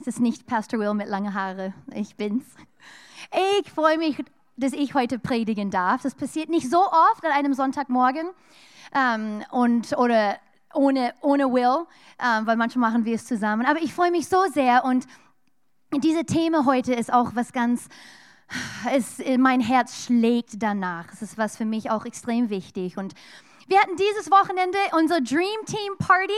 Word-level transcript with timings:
Es 0.00 0.06
ist 0.06 0.20
nicht 0.20 0.46
Pastor 0.46 0.80
Will 0.80 0.94
mit 0.94 1.08
langen 1.08 1.34
Haare, 1.34 1.72
ich 1.94 2.16
bin's. 2.16 2.44
Ich 3.60 3.70
freue 3.70 3.98
mich, 3.98 4.22
dass 4.56 4.72
ich 4.72 4.94
heute 4.94 5.18
predigen 5.18 5.70
darf. 5.70 6.02
Das 6.02 6.14
passiert 6.14 6.48
nicht 6.48 6.70
so 6.70 6.78
oft 6.78 7.24
an 7.24 7.32
einem 7.32 7.54
Sonntagmorgen 7.54 8.28
ähm, 8.94 9.44
und, 9.50 9.96
oder 9.96 10.38
ohne, 10.74 11.14
ohne 11.20 11.52
Will, 11.52 11.86
ähm, 12.18 12.46
weil 12.46 12.56
manchmal 12.56 12.90
machen 12.90 13.04
wir 13.04 13.14
es 13.14 13.26
zusammen. 13.26 13.66
Aber 13.66 13.80
ich 13.80 13.94
freue 13.94 14.10
mich 14.10 14.28
so 14.28 14.44
sehr 14.52 14.84
und 14.84 15.06
diese 16.02 16.24
Thema 16.24 16.64
heute 16.66 16.92
ist 16.92 17.12
auch 17.12 17.34
was 17.34 17.52
ganz, 17.52 17.88
es, 18.92 19.22
mein 19.38 19.60
Herz 19.60 20.04
schlägt 20.04 20.62
danach. 20.62 21.06
Es 21.12 21.22
ist 21.22 21.38
was 21.38 21.56
für 21.56 21.64
mich 21.64 21.90
auch 21.90 22.04
extrem 22.04 22.50
wichtig 22.50 22.96
und 22.96 23.14
wir 23.66 23.80
hatten 23.80 23.96
dieses 23.96 24.30
Wochenende 24.30 24.78
unsere 24.92 25.22
Dream 25.22 25.64
Team 25.64 25.96
Party. 25.98 26.32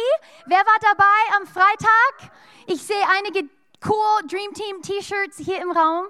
Wer 0.46 0.59
war 0.59 0.79
dabei 0.80 1.36
am 1.36 1.46
Freitag? 1.46 2.32
Ich 2.66 2.82
sehe 2.82 3.04
einige 3.18 3.48
cool 3.84 4.27
Dream 4.29 4.52
Team 4.54 4.80
T-Shirts 4.82 5.38
hier 5.38 5.60
im 5.60 5.70
Raum. 5.70 6.06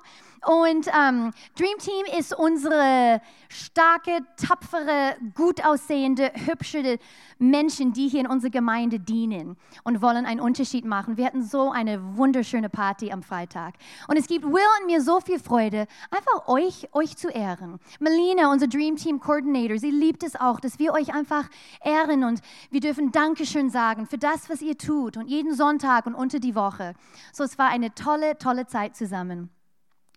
Und 0.46 0.86
ähm, 0.86 1.32
Dream 1.58 1.76
Team 1.78 2.06
ist 2.16 2.32
unsere 2.32 3.20
starke, 3.48 4.20
tapfere, 4.36 5.16
gut 5.34 5.64
aussehende, 5.64 6.30
hübsche 6.46 7.00
Menschen, 7.40 7.92
die 7.92 8.06
hier 8.06 8.20
in 8.20 8.26
unserer 8.28 8.52
Gemeinde 8.52 9.00
dienen 9.00 9.56
und 9.82 10.02
wollen 10.02 10.24
einen 10.24 10.38
Unterschied 10.38 10.84
machen. 10.84 11.16
Wir 11.16 11.26
hatten 11.26 11.42
so 11.42 11.72
eine 11.72 12.16
wunderschöne 12.16 12.68
Party 12.68 13.10
am 13.10 13.24
Freitag. 13.24 13.74
Und 14.06 14.18
es 14.18 14.28
gibt 14.28 14.44
Will 14.44 14.62
und 14.80 14.86
mir 14.86 15.02
so 15.02 15.18
viel 15.18 15.40
Freude, 15.40 15.88
einfach 16.12 16.46
euch, 16.46 16.88
euch 16.92 17.16
zu 17.16 17.28
ehren. 17.28 17.80
Melina, 17.98 18.52
unser 18.52 18.68
Dream 18.68 18.94
Team 18.94 19.18
Coordinator, 19.18 19.78
sie 19.78 19.90
liebt 19.90 20.22
es 20.22 20.36
auch, 20.36 20.60
dass 20.60 20.78
wir 20.78 20.92
euch 20.92 21.12
einfach 21.12 21.48
ehren 21.82 22.22
und 22.22 22.40
wir 22.70 22.80
dürfen 22.80 23.10
Dankeschön 23.10 23.68
sagen 23.68 24.06
für 24.06 24.18
das, 24.18 24.48
was 24.48 24.62
ihr 24.62 24.78
tut 24.78 25.16
und 25.16 25.26
jeden 25.26 25.56
Sonntag 25.56 26.06
und 26.06 26.14
unter 26.14 26.38
die 26.38 26.54
Woche. 26.54 26.94
So, 27.32 27.42
es 27.42 27.58
war 27.58 27.68
eine 27.68 27.92
tolle, 27.96 28.38
tolle 28.38 28.68
Zeit 28.68 28.94
zusammen. 28.94 29.50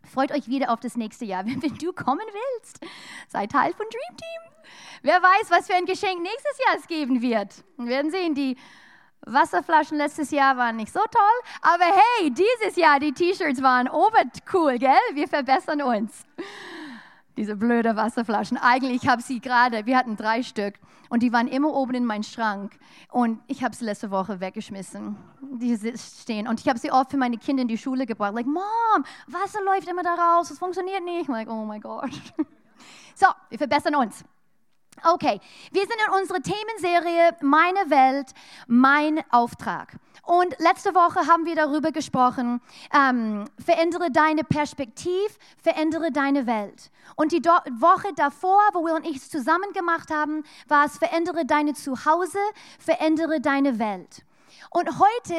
Freut 0.10 0.32
euch 0.32 0.48
wieder 0.48 0.72
auf 0.72 0.80
das 0.80 0.98
nächste 0.98 1.26
Jahr. 1.26 1.46
Wenn, 1.46 1.62
wenn 1.62 1.76
du 1.76 1.94
kommen 1.94 2.26
willst, 2.26 2.80
sei 3.28 3.48
Teil 3.48 3.74
von 3.74 3.86
Dream 3.86 4.18
Team. 4.18 4.72
Wer 5.02 5.22
weiß, 5.22 5.50
was 5.50 5.68
für 5.68 5.76
ein 5.76 5.86
Geschenk 5.86 6.22
nächstes 6.22 6.58
Jahr 6.66 6.78
es 6.78 6.88
geben 6.88 7.22
wird. 7.22 7.64
Wir 7.78 7.88
werden 7.88 8.12
sehen, 8.12 8.36
die 8.36 8.58
Wasserflaschen 9.26 9.98
letztes 9.98 10.32
Jahr 10.32 10.58
waren 10.58 10.76
nicht 10.78 10.92
so 10.92 11.00
toll, 11.00 11.52
aber 11.62 11.86
hey, 11.86 12.32
dieses 12.32 12.76
Jahr 12.76 13.00
die 13.00 13.12
T-Shirts 13.12 13.62
waren 13.62 13.88
obercool, 13.88 14.78
gell? 14.78 14.98
Wir 15.14 15.28
verbessern 15.28 15.82
uns 15.82 16.26
diese 17.40 17.56
blöde 17.56 17.96
Wasserflaschen. 17.96 18.58
Eigentlich 18.58 19.08
habe 19.08 19.22
sie 19.22 19.40
gerade, 19.40 19.86
wir 19.86 19.98
hatten 19.98 20.18
drei 20.18 20.44
Stück 20.44 20.76
und 21.08 21.24
die 21.24 21.32
waren 21.32 21.48
immer 21.48 21.74
oben 21.74 21.96
in 21.96 22.06
meinem 22.06 22.24
Schrank 22.24 22.78
und 23.12 23.40
ich 23.48 23.64
habe 23.64 23.74
sie 23.74 23.86
letzte 23.86 24.12
Woche 24.12 24.42
weggeschmissen. 24.42 25.16
Die 25.54 25.78
stehen 25.98 26.50
und 26.50 26.60
ich 26.60 26.68
habe 26.68 26.78
sie 26.78 26.92
oft 26.92 27.12
für 27.12 27.18
meine 27.18 27.38
Kinder 27.38 27.62
in 27.62 27.70
die 27.70 27.78
Schule 27.78 28.06
gebracht. 28.06 28.34
Like, 28.34 28.46
Mom, 28.46 29.06
Wasser 29.28 29.62
läuft 29.64 29.88
immer 29.88 30.04
da 30.04 30.16
raus, 30.16 30.52
es 30.52 30.60
funktioniert 30.60 31.04
nicht. 31.06 31.30
I'm 31.30 31.32
like, 31.32 31.50
oh 31.50 31.66
my 31.66 31.80
God. 31.80 32.12
So, 33.16 33.28
wir 33.50 33.58
verbessern 33.58 33.96
uns. 33.96 34.24
Okay, 35.06 35.40
wir 35.72 35.82
sind 35.82 35.96
in 36.08 36.14
unserer 36.14 36.42
Themenserie 36.42 37.36
Meine 37.42 37.90
Welt, 37.90 38.34
mein 38.68 39.24
Auftrag. 39.32 39.96
Und 40.24 40.60
letzte 40.60 40.94
Woche 40.94 41.26
haben 41.28 41.46
wir 41.46 41.56
darüber 41.56 41.92
gesprochen, 41.92 42.62
ähm, 42.94 43.46
verändere 43.64 44.12
deine 44.12 44.44
Perspektive, 44.44 45.34
verändere 45.62 46.12
deine 46.12 46.46
Welt. 46.46 46.92
Und 47.16 47.32
die 47.32 47.42
Do 47.42 47.52
Woche 47.80 48.14
davor, 48.16 48.60
wo 48.74 48.86
wir 48.86 48.94
und 48.94 49.08
ich 49.08 49.18
es 49.18 49.30
zusammen 49.30 49.72
gemacht 49.74 50.12
haben, 50.12 50.44
war 50.68 50.86
es, 50.86 50.98
verändere 50.98 51.46
deine 51.46 51.74
Zuhause, 51.74 52.40
verändere 52.78 53.40
deine 53.40 53.80
Welt. 53.80 54.24
Und 54.70 55.00
heute 55.00 55.36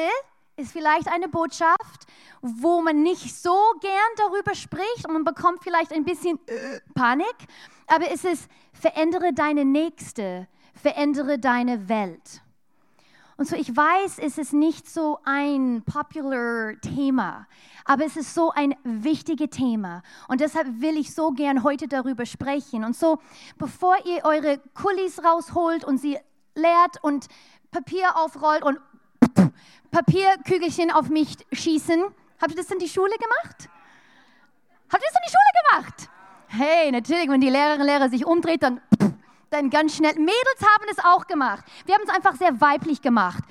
ist 0.57 0.71
vielleicht 0.71 1.07
eine 1.07 1.27
Botschaft, 1.27 2.07
wo 2.41 2.81
man 2.81 3.03
nicht 3.03 3.35
so 3.35 3.57
gern 3.79 3.93
darüber 4.17 4.55
spricht 4.55 5.07
und 5.07 5.13
man 5.13 5.23
bekommt 5.23 5.63
vielleicht 5.63 5.93
ein 5.93 6.03
bisschen 6.03 6.39
äh, 6.47 6.79
Panik, 6.95 7.35
aber 7.87 8.11
es 8.11 8.23
ist, 8.23 8.49
verändere 8.73 9.33
deine 9.33 9.65
Nächste, 9.65 10.47
verändere 10.73 11.39
deine 11.39 11.89
Welt. 11.89 12.41
Und 13.41 13.47
so, 13.47 13.55
ich 13.55 13.75
weiß, 13.75 14.19
es 14.19 14.37
ist 14.37 14.53
nicht 14.53 14.87
so 14.87 15.17
ein 15.23 15.81
popular 15.83 16.73
Thema, 16.79 17.47
aber 17.85 18.05
es 18.05 18.15
ist 18.15 18.35
so 18.35 18.51
ein 18.51 18.75
wichtiges 18.83 19.49
Thema. 19.49 20.03
Und 20.27 20.41
deshalb 20.41 20.67
will 20.79 20.95
ich 20.95 21.15
so 21.15 21.31
gern 21.31 21.63
heute 21.63 21.87
darüber 21.87 22.27
sprechen. 22.27 22.83
Und 22.83 22.95
so, 22.95 23.17
bevor 23.57 23.95
ihr 24.05 24.25
eure 24.25 24.59
Kulis 24.75 25.23
rausholt 25.23 25.83
und 25.83 25.97
sie 25.97 26.19
leert 26.53 27.03
und 27.03 27.29
Papier 27.71 28.15
aufrollt 28.15 28.63
und 28.63 28.79
Papierkügelchen 29.89 30.91
auf 30.91 31.09
mich 31.09 31.35
schießen, 31.51 32.03
habt 32.39 32.51
ihr 32.51 32.57
das 32.57 32.69
in 32.69 32.77
die 32.77 32.89
Schule 32.89 33.15
gemacht? 33.17 33.69
Habt 34.91 35.03
ihr 35.03 35.09
das 35.09 35.15
in 35.15 35.25
die 35.25 35.31
Schule 35.31 35.81
gemacht? 35.81 36.10
Hey, 36.53 36.91
natürlich, 36.91 37.29
wenn 37.29 37.41
die 37.41 37.49
Lehrerin 37.49 37.85
Lehrer 37.85 38.09
sich 38.09 38.25
umdreht, 38.25 38.61
dann 38.61 38.81
dann 39.51 39.69
ganz 39.69 39.95
schnell. 39.95 40.13
Mädels 40.15 40.61
haben 40.61 40.85
es 40.89 40.97
auch 41.03 41.27
gemacht. 41.27 41.63
Wir 41.85 41.95
haben 41.95 42.03
es 42.03 42.13
einfach 42.13 42.35
sehr 42.35 42.59
weiblich 42.59 43.01
gemacht. 43.01 43.43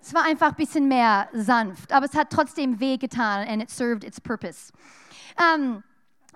Es 0.00 0.14
war 0.14 0.24
einfach 0.24 0.48
ein 0.48 0.54
bisschen 0.54 0.88
mehr 0.88 1.28
sanft, 1.32 1.92
aber 1.92 2.06
es 2.06 2.14
hat 2.14 2.30
trotzdem 2.30 2.80
wehgetan 2.80 3.46
and 3.46 3.62
it 3.62 3.70
served 3.70 4.04
its 4.04 4.20
purpose. 4.20 4.72
Um, 5.38 5.82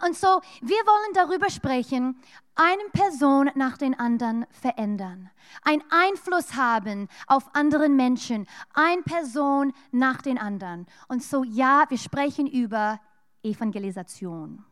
und 0.04 0.16
so, 0.16 0.40
wir 0.60 0.76
wollen 0.76 1.14
darüber 1.14 1.50
sprechen, 1.50 2.20
eine 2.54 2.82
Person 2.92 3.50
nach 3.54 3.78
den 3.78 3.98
anderen 3.98 4.46
verändern, 4.50 5.30
einen 5.62 5.82
Einfluss 5.90 6.54
haben 6.54 7.08
auf 7.26 7.54
andere 7.54 7.88
Menschen, 7.88 8.46
eine 8.74 9.02
Person 9.02 9.72
nach 9.92 10.20
den 10.20 10.38
anderen. 10.38 10.86
Und 11.08 11.22
so, 11.22 11.44
ja, 11.44 11.84
wir 11.88 11.98
sprechen 11.98 12.46
über 12.46 13.00
Evangelisation. 13.42 14.64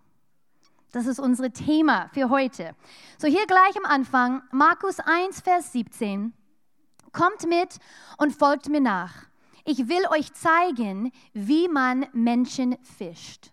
Das 0.91 1.07
ist 1.07 1.21
unser 1.21 1.53
Thema 1.53 2.09
für 2.15 2.31
heute. 2.31 2.75
So 3.19 3.29
hier 3.29 3.47
gleich 3.47 3.77
am 3.77 3.85
Anfang, 3.85 4.43
Markus 4.53 5.01
1, 5.01 5.43
Vers 5.43 5.73
17. 5.73 6.33
Kommt 7.13 7.47
mit 7.47 7.77
und 8.17 8.35
folgt 8.35 8.71
mir 8.71 8.81
nach. 8.81 9.27
Ich 9.67 9.89
will 9.89 10.07
euch 10.11 10.33
zeigen, 10.33 11.13
wie 11.35 11.69
man 11.69 12.07
Menschen 12.15 12.79
fischt. 12.97 13.53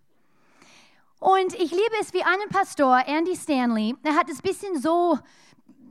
Und 1.20 1.54
ich 1.56 1.72
liebe 1.72 1.96
es 2.00 2.14
wie 2.14 2.24
einen 2.24 2.48
Pastor, 2.50 3.02
Andy 3.06 3.36
Stanley, 3.36 3.96
er 4.04 4.16
hat 4.16 4.30
es 4.30 4.38
ein 4.38 4.44
bisschen 4.44 4.80
so 4.80 5.20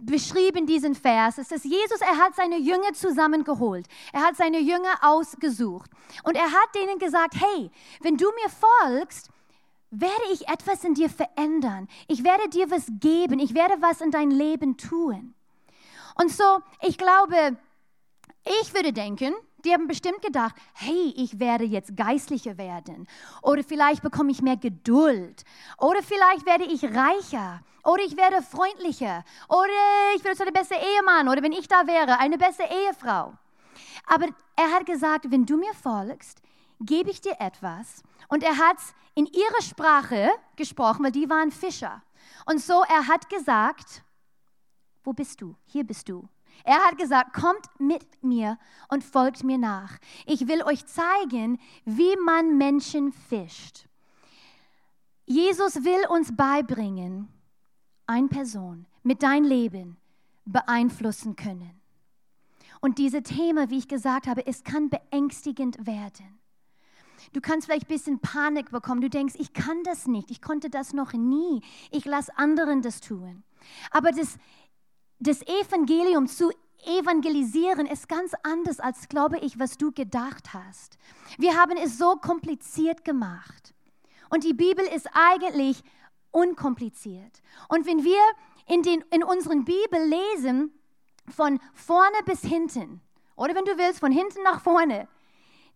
beschrieben, 0.01 0.67
diesen 0.67 0.95
Vers, 0.95 1.37
ist, 1.37 1.53
dass 1.53 1.65
Jesus, 1.65 2.01
er 2.01 2.17
hat 2.17 2.35
seine 2.35 2.59
Jünger 2.59 2.93
zusammengeholt. 2.95 3.87
Er 4.13 4.23
hat 4.23 4.37
seine 4.37 4.61
Jünger 4.61 4.95
ausgesucht. 5.03 5.91
Und 6.23 6.37
er 6.37 6.51
hat 6.51 6.75
denen 6.75 6.99
gesagt, 6.99 7.35
hey, 7.39 7.71
wenn 8.01 8.17
du 8.17 8.27
mir 8.31 8.49
folgst, 8.49 9.31
werde 10.01 10.33
ich 10.33 10.49
etwas 10.49 10.85
in 10.85 10.95
dir 10.95 11.09
verändern. 11.09 11.89
Ich 12.09 12.25
werde 12.25 12.49
dir 12.49 12.71
was 12.71 12.87
geben. 13.01 13.39
Ich 13.39 13.55
werde 13.55 13.75
was 13.81 14.01
in 14.01 14.11
dein 14.11 14.31
Leben 14.31 14.77
tun. 14.77 15.35
Und 16.17 16.31
so, 16.31 16.61
ich 16.83 16.97
glaube, 16.99 17.57
ich 18.61 18.75
würde 18.75 18.93
denken, 18.93 19.35
die 19.65 19.73
haben 19.73 19.87
bestimmt 19.87 20.21
gedacht, 20.23 20.55
hey, 20.75 21.15
ich 21.17 21.41
werde 21.41 21.65
jetzt 21.65 21.97
geistlicher 21.97 22.59
werden. 22.59 23.09
Oder 23.43 23.65
vielleicht 23.65 24.03
bekomme 24.03 24.31
ich 24.31 24.43
mehr 24.43 24.57
Geduld. 24.57 25.45
Oder 25.79 26.03
vielleicht 26.03 26.45
werde 26.47 26.65
ich 26.65 26.85
reicher. 26.85 27.61
Oder 27.83 28.03
ich 28.05 28.17
werde 28.17 28.43
freundlicher. 28.43 29.25
Oder 29.49 30.15
ich 30.17 30.25
werde 30.25 30.37
so 30.37 30.45
der 30.45 30.53
beste 30.53 30.75
Ehemann. 30.75 31.29
Oder 31.29 31.43
wenn 31.43 31.53
ich 31.53 31.69
da 31.69 31.87
wäre, 31.87 32.19
eine 32.19 32.39
beste 32.39 32.65
Ehefrau. 32.65 33.33
Aber 34.07 34.27
er 34.57 34.73
hat 34.73 34.87
gesagt, 34.87 35.31
wenn 35.31 35.47
du 35.47 35.57
mir 35.57 35.73
folgst, 35.75 36.43
gebe 36.81 37.11
ich 37.11 37.21
dir 37.21 37.37
etwas. 37.41 38.03
Und 38.29 38.43
er 38.43 38.57
hat 38.59 38.79
in 39.15 39.27
ihrer 39.27 39.63
Sprache 39.63 40.29
gesprochen, 40.57 41.05
weil 41.05 41.13
die 41.13 41.29
waren 41.29 41.51
Fischer. 41.51 42.03
Und 42.47 42.61
so, 42.61 42.83
er 42.89 43.07
hat 43.07 43.29
gesagt, 43.29 44.03
wo 45.03 45.13
bist 45.13 45.41
du? 45.41 45.57
Hier 45.67 45.85
bist 45.85 46.09
du. 46.09 46.29
Er 46.63 46.79
hat 46.85 46.97
gesagt, 46.97 47.35
kommt 47.35 47.69
mit 47.79 48.23
mir 48.23 48.59
und 48.89 49.03
folgt 49.03 49.45
mir 49.45 49.59
nach. 49.59 49.99
Ich 50.25 50.47
will 50.47 50.63
euch 50.63 50.87
zeigen, 50.87 51.59
wie 51.85 52.17
man 52.25 52.57
Menschen 52.57 53.13
fischt. 53.13 53.87
Jesus 55.27 55.77
will 55.85 56.07
uns 56.09 56.35
beibringen, 56.35 57.29
eine 58.07 58.29
Person 58.29 58.87
mit 59.03 59.23
dein 59.23 59.45
Leben 59.45 59.97
beeinflussen 60.45 61.37
können. 61.37 61.81
Und 62.81 62.99
diese 62.99 63.23
Thema, 63.23 63.71
wie 63.71 63.79
ich 63.79 63.89
gesagt 63.89 64.27
habe, 64.27 64.47
es 64.47 64.63
kann 64.63 64.91
beängstigend 64.91 65.87
werden. 65.87 66.39
Du 67.33 67.41
kannst 67.41 67.67
vielleicht 67.67 67.87
ein 67.87 67.95
bisschen 67.95 68.21
Panik 68.21 68.71
bekommen. 68.71 69.01
Du 69.01 69.11
denkst, 69.11 69.35
ich 69.39 69.53
kann 69.53 69.83
das 69.85 70.07
nicht. 70.07 70.31
Ich 70.31 70.43
konnte 70.43 70.71
das 70.71 70.93
noch 70.93 71.13
nie. 71.13 71.63
Ich 71.91 72.05
lasse 72.05 72.37
anderen 72.37 72.83
das 72.83 73.01
tun. 73.01 73.43
Aber 73.91 74.13
das, 74.13 74.37
das 75.19 75.43
Evangelium 75.43 76.27
zu 76.27 76.51
evangelisieren 76.85 77.87
ist 77.87 78.09
ganz 78.09 78.33
anders 78.43 78.81
als, 78.81 79.09
glaube 79.09 79.39
ich, 79.39 79.59
was 79.59 79.79
du 79.79 79.93
gedacht 79.93 80.53
hast. 80.53 80.99
Wir 81.39 81.57
haben 81.57 81.77
es 81.77 81.99
so 81.99 82.17
kompliziert 82.17 83.05
gemacht. 83.05 83.75
Und 84.31 84.45
die 84.45 84.55
Bibel 84.55 84.85
ist 84.85 85.09
eigentlich 85.15 85.83
unkompliziert. 86.31 87.43
Und 87.69 87.87
wenn 87.87 88.05
wir 88.05 88.21
in, 88.67 88.83
den, 88.83 89.05
in 89.11 89.23
unseren 89.23 89.65
Bibel 89.65 90.01
lesen, 90.35 90.73
von 91.29 91.61
vorne 91.73 92.17
bis 92.27 92.41
hinten, 92.43 93.01
oder 93.37 93.55
wenn 93.55 93.65
du 93.65 93.79
willst, 93.79 94.01
von 94.01 94.13
hinten 94.13 94.43
nach 94.43 94.61
vorne, 94.61 95.09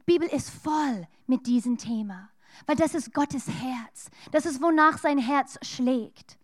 Bibel 0.09 0.27
ist 0.27 0.49
voll 0.49 1.07
mit 1.27 1.47
diesem 1.47 1.77
Thema, 1.77 2.31
weil 2.67 2.77
das 2.77 2.95
ist 2.95 3.13
Gottes 3.13 3.47
Herz. 3.47 4.11
Das 4.33 4.47
ist, 4.47 4.63
wonach 4.63 4.97
sein 4.97 5.19
Herz 5.19 5.59
schlägt. 5.61 6.39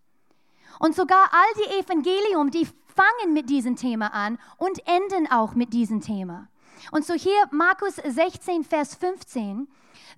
Und 0.79 0.95
sogar 0.95 1.31
all 1.33 1.65
die 1.65 1.79
Evangelium, 1.81 2.51
die 2.51 2.69
fangen 2.95 3.33
mit 3.33 3.49
diesem 3.49 3.75
Thema 3.75 4.13
an 4.13 4.39
und 4.59 4.87
enden 4.87 5.33
auch 5.33 5.55
mit 5.55 5.73
diesem 5.73 6.03
Thema. 6.03 6.49
Und 6.93 7.07
so 7.07 7.15
hier 7.15 7.49
Markus 7.53 7.97
16, 7.97 8.65
Vers 8.65 8.97
15 8.97 9.67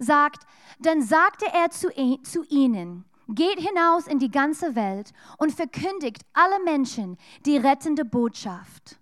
sagt, 0.01 0.45
dann 0.81 1.01
sagte 1.03 1.47
er 1.53 1.71
zu, 1.71 1.89
zu 2.25 2.43
ihnen, 2.49 3.05
geht 3.29 3.61
hinaus 3.61 4.09
in 4.09 4.19
die 4.19 4.31
ganze 4.31 4.75
Welt 4.75 5.13
und 5.39 5.55
verkündigt 5.55 6.23
alle 6.33 6.65
Menschen 6.65 7.17
die 7.45 7.59
rettende 7.59 8.05
Botschaft. 8.05 8.99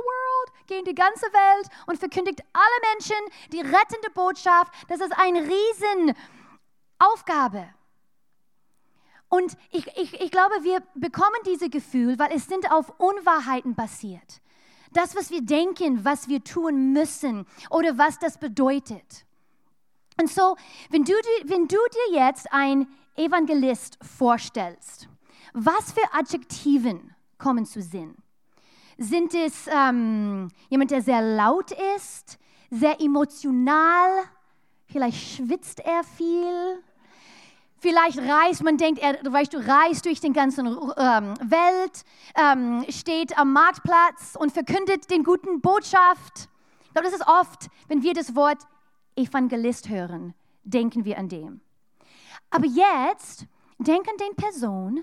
The 0.00 0.06
world? 0.06 0.52
Geht 0.66 0.78
in 0.80 0.84
die 0.84 0.94
ganze 0.94 1.26
Welt 1.26 1.68
und 1.86 1.98
verkündigt 1.98 2.42
alle 2.52 2.80
Menschen 2.92 3.16
die 3.52 3.60
rettende 3.60 4.10
Botschaft. 4.14 4.72
Das 4.88 5.00
ist 5.00 5.12
eine 5.12 5.40
Riesenaufgabe. 6.98 7.68
Und 9.28 9.56
ich, 9.70 9.86
ich, 9.96 10.20
ich 10.20 10.30
glaube, 10.30 10.54
wir 10.62 10.82
bekommen 10.94 11.38
diese 11.46 11.70
Gefühl, 11.70 12.18
weil 12.18 12.32
es 12.32 12.46
sind 12.46 12.70
auf 12.72 12.92
Unwahrheiten 12.98 13.74
basiert. 13.74 14.40
Das, 14.92 15.14
was 15.14 15.30
wir 15.30 15.42
denken, 15.42 16.04
was 16.04 16.28
wir 16.28 16.42
tun 16.42 16.92
müssen 16.92 17.46
oder 17.70 17.96
was 17.96 18.18
das 18.18 18.38
bedeutet. 18.38 19.24
Und 20.20 20.28
so, 20.28 20.56
wenn 20.90 21.04
du, 21.04 21.12
wenn 21.44 21.68
du 21.68 21.76
dir 21.76 22.14
jetzt 22.18 22.52
ein 22.52 22.88
Evangelist 23.16 23.98
vorstellst, 24.02 25.08
was 25.52 25.92
für 25.92 26.12
Adjektiven 26.12 27.14
kommen 27.38 27.66
zu 27.66 27.82
Sinn? 27.82 28.19
Sind 29.02 29.32
es 29.34 29.66
ähm, 29.66 30.48
jemand, 30.68 30.90
der 30.90 31.00
sehr 31.00 31.22
laut 31.22 31.70
ist, 31.96 32.38
sehr 32.70 33.00
emotional, 33.00 34.10
vielleicht 34.84 35.36
schwitzt 35.36 35.80
er 35.80 36.04
viel, 36.04 36.82
Vielleicht 37.82 38.18
reist, 38.18 38.62
man 38.62 38.76
denkt, 38.76 39.00
er, 39.00 39.18
weißt, 39.24 39.54
du 39.54 39.56
reist 39.56 40.04
durch 40.04 40.20
den 40.20 40.34
ganzen 40.34 40.66
ähm, 40.66 41.34
Welt, 41.40 42.04
ähm, 42.36 42.84
steht 42.90 43.38
am 43.38 43.54
Marktplatz 43.54 44.36
und 44.38 44.52
verkündet 44.52 45.10
den 45.10 45.24
guten 45.24 45.62
Botschaft. 45.62 46.50
Ich 46.84 46.92
glaube, 46.92 47.08
das 47.08 47.14
ist 47.14 47.26
oft, 47.26 47.70
wenn 47.88 48.02
wir 48.02 48.12
das 48.12 48.36
Wort 48.36 48.58
Evangelist 49.16 49.88
hören, 49.88 50.34
denken 50.62 51.06
wir 51.06 51.16
an 51.16 51.30
dem. 51.30 51.62
Aber 52.50 52.66
jetzt 52.66 53.46
denk 53.78 54.06
an 54.06 54.16
den 54.18 54.36
Person, 54.36 55.02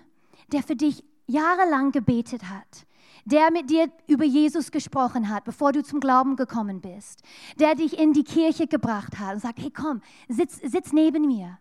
der 0.52 0.62
für 0.62 0.76
dich 0.76 1.04
jahrelang 1.26 1.92
gebetet 1.92 2.44
hat, 2.44 2.86
der 3.28 3.52
mit 3.52 3.70
dir 3.70 3.92
über 4.08 4.24
Jesus 4.24 4.72
gesprochen 4.72 5.28
hat, 5.28 5.44
bevor 5.44 5.74
du 5.74 5.84
zum 5.84 6.00
Glauben 6.00 6.38
gekommen 6.38 6.80
bist, 6.80 7.22
der 7.60 7.76
dich 7.76 8.00
in 8.00 8.14
die 8.14 8.24
Kirche 8.24 8.68
gebracht 8.68 9.20
hat 9.20 9.36
und 9.36 9.42
sagt, 9.42 9.60
hey 9.60 9.70
komm, 9.70 10.02
sitz, 10.30 10.62
sitz 10.64 10.94
neben 10.94 11.28
mir. 11.28 11.60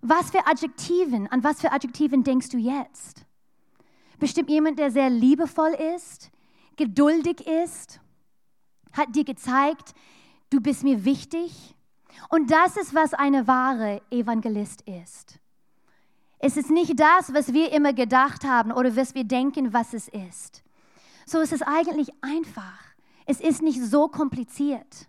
Was 0.00 0.30
für 0.30 0.46
Adjektiven, 0.46 1.26
an 1.26 1.44
was 1.44 1.60
für 1.60 1.72
Adjektiven 1.72 2.24
denkst 2.24 2.48
du 2.48 2.56
jetzt? 2.56 3.26
Bestimmt 4.18 4.48
jemand, 4.48 4.78
der 4.78 4.90
sehr 4.90 5.10
liebevoll 5.10 5.76
ist, 5.94 6.30
geduldig 6.76 7.46
ist, 7.46 8.00
hat 8.92 9.14
dir 9.14 9.24
gezeigt, 9.24 9.92
du 10.48 10.62
bist 10.62 10.84
mir 10.84 11.04
wichtig. 11.04 11.74
Und 12.30 12.50
das 12.50 12.78
ist, 12.78 12.94
was 12.94 13.12
eine 13.12 13.46
wahre 13.46 14.00
Evangelist 14.10 14.80
ist. 14.82 15.38
Es 16.38 16.56
ist 16.56 16.70
nicht 16.70 16.98
das, 16.98 17.32
was 17.32 17.52
wir 17.52 17.72
immer 17.72 17.92
gedacht 17.92 18.44
haben 18.44 18.72
oder 18.72 18.94
was 18.96 19.14
wir 19.14 19.24
denken, 19.24 19.72
was 19.72 19.94
es 19.94 20.08
ist. 20.08 20.62
So 21.24 21.40
ist 21.40 21.52
es 21.52 21.62
eigentlich 21.62 22.10
einfach. 22.22 22.78
Es 23.24 23.40
ist 23.40 23.62
nicht 23.62 23.82
so 23.82 24.08
kompliziert. 24.08 25.08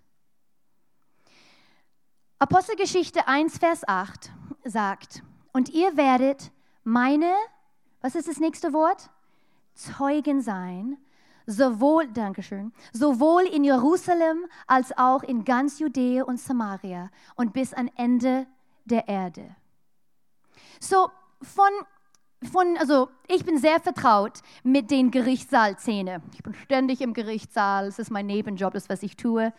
Apostelgeschichte 2.39 3.27
1, 3.27 3.57
Vers 3.57 3.88
8 3.88 4.31
sagt, 4.63 5.24
und 5.53 5.69
ihr 5.69 5.97
werdet 5.97 6.51
meine, 6.83 7.33
was 8.01 8.15
ist 8.15 8.27
das 8.27 8.39
nächste 8.39 8.73
Wort? 8.73 9.09
Zeugen 9.73 10.41
sein, 10.41 10.97
sowohl, 11.45 12.07
Dankeschön, 12.07 12.73
sowohl 12.94 13.44
in 13.44 13.63
Jerusalem 13.63 14.45
als 14.68 14.95
auch 14.97 15.23
in 15.23 15.45
ganz 15.45 15.80
Judäa 15.80 16.23
und 16.23 16.39
Samaria 16.39 17.09
und 17.35 17.53
bis 17.53 17.73
an 17.73 17.89
Ende 17.95 18.47
der 18.85 19.07
Erde. 19.07 19.56
So, 20.79 21.09
von, 21.41 21.69
von, 22.51 22.77
also 22.77 23.09
ich 23.27 23.45
bin 23.45 23.57
sehr 23.57 23.79
vertraut 23.79 24.39
mit 24.63 24.91
den 24.91 25.12
Gerichtssaalszene. 25.12 26.21
Ich 26.33 26.44
bin 26.44 26.53
ständig 26.53 27.01
im 27.01 27.13
Gerichtssaal, 27.13 27.88
es 27.88 28.00
ist 28.00 28.12
mein 28.12 28.27
Nebenjob, 28.27 28.74
das, 28.74 28.89
was 28.89 29.03
ich 29.03 29.15
tue 29.18 29.53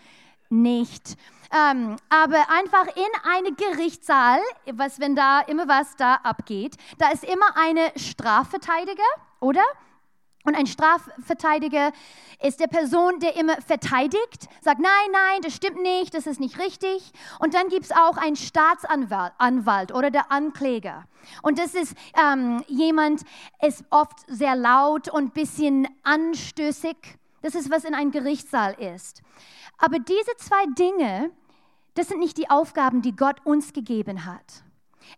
nicht. 0.50 1.16
Ähm, 1.52 1.96
aber 2.08 2.50
einfach 2.50 2.86
in 2.94 3.30
einem 3.30 3.56
Gerichtssaal, 3.56 4.40
was, 4.72 5.00
wenn 5.00 5.14
da 5.14 5.40
immer 5.40 5.68
was 5.68 5.96
da 5.96 6.14
abgeht, 6.16 6.76
da 6.98 7.10
ist 7.10 7.24
immer 7.24 7.56
eine 7.56 7.92
Strafverteidiger, 7.96 9.02
oder? 9.40 9.62
Und 10.48 10.54
ein 10.54 10.66
Strafverteidiger 10.66 11.92
ist 12.42 12.58
der 12.58 12.68
Person, 12.68 13.20
der 13.20 13.36
immer 13.36 13.60
verteidigt, 13.60 14.48
sagt, 14.62 14.80
nein, 14.80 15.10
nein, 15.12 15.42
das 15.42 15.54
stimmt 15.54 15.82
nicht, 15.82 16.14
das 16.14 16.26
ist 16.26 16.40
nicht 16.40 16.58
richtig. 16.58 17.12
Und 17.38 17.52
dann 17.52 17.68
gibt 17.68 17.84
es 17.84 17.92
auch 17.92 18.16
einen 18.16 18.34
Staatsanwalt 18.34 19.34
Anwalt 19.36 19.92
oder 19.92 20.10
der 20.10 20.32
Ankläger. 20.32 21.04
Und 21.42 21.58
das 21.58 21.74
ist 21.74 21.94
ähm, 22.18 22.64
jemand, 22.66 23.24
ist 23.60 23.84
oft 23.90 24.20
sehr 24.26 24.56
laut 24.56 25.10
und 25.10 25.24
ein 25.24 25.30
bisschen 25.32 25.86
anstößig. 26.02 26.96
Das 27.42 27.54
ist, 27.54 27.70
was 27.70 27.84
in 27.84 27.94
einem 27.94 28.10
Gerichtssaal 28.10 28.72
ist. 28.72 29.20
Aber 29.76 29.98
diese 29.98 30.34
zwei 30.38 30.64
Dinge, 30.78 31.30
das 31.92 32.08
sind 32.08 32.20
nicht 32.20 32.38
die 32.38 32.48
Aufgaben, 32.48 33.02
die 33.02 33.14
Gott 33.14 33.44
uns 33.44 33.74
gegeben 33.74 34.24
hat. 34.24 34.62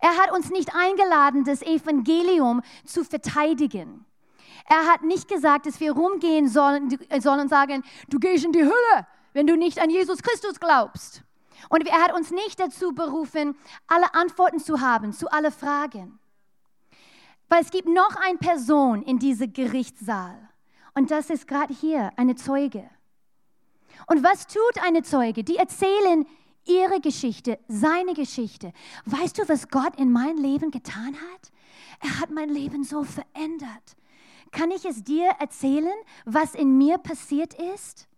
Er 0.01 0.17
hat 0.17 0.33
uns 0.33 0.51
nicht 0.51 0.75
eingeladen, 0.75 1.45
das 1.45 1.63
Evangelium 1.63 2.63
zu 2.85 3.05
verteidigen. 3.05 4.07
Er 4.71 4.87
hat 4.87 5.03
nicht 5.03 5.27
gesagt, 5.27 5.67
dass 5.67 5.81
wir 5.81 5.91
rumgehen 5.91 6.49
sollen, 6.49 6.97
sollen 7.19 7.41
und 7.41 7.49
sagen, 7.49 7.83
du 8.09 8.21
gehst 8.21 8.45
in 8.45 8.53
die 8.53 8.63
Hölle, 8.63 9.07
wenn 9.33 9.49
du 9.49 9.57
nicht 9.57 9.81
an 9.81 9.91
Jesus 9.91 10.23
Christus 10.23 10.61
glaubst. 10.61 11.25
Und 11.71 11.89
er 11.89 12.01
hat 12.01 12.15
uns 12.15 12.31
nicht 12.31 12.61
dazu 12.61 12.95
berufen, 12.95 13.57
alle 13.89 14.15
Antworten 14.15 14.61
zu 14.61 14.81
haben 14.81 15.13
zu 15.13 15.29
alle 15.29 15.51
Fragen. 15.51 16.21
Weil 17.49 17.63
es 17.63 17.73
gibt 17.73 17.89
noch 17.89 18.15
eine 18.15 18.39
Person 18.39 19.03
in 19.03 19.19
diesem 19.19 19.53
Gerichtssaal. 19.53 20.39
Und 20.95 21.11
das 21.11 21.31
ist 21.31 21.49
gerade 21.49 21.75
hier 21.75 22.13
eine 22.17 22.37
Zeuge. 22.37 22.89
Und 24.07 24.23
was 24.23 24.47
tut 24.47 24.85
eine 24.85 25.03
Zeuge? 25.03 25.43
Die 25.43 25.57
erzählen 25.57 26.27
ihre 26.65 27.01
Geschichte, 27.01 27.59
seine 27.67 28.15
Geschichte. 28.15 28.73
Weißt 29.07 29.37
du, 29.37 29.49
was 29.49 29.69
Gott 29.69 29.97
in 29.97 30.13
mein 30.13 30.37
Leben 30.37 30.71
getan 30.71 31.17
hat? 31.17 31.51
Er 32.03 32.21
hat 32.21 32.31
mein 32.31 32.51
Leben 32.51 32.85
so 32.85 33.03
verändert. 33.03 33.97
Kann 34.51 34.71
ich 34.71 34.85
es 34.85 35.05
dir 35.05 35.31
erzählen, 35.39 35.95
was 36.25 36.55
in 36.55 36.77
mir 36.79 36.99
passiert 36.99 37.55
ist? 37.55 38.09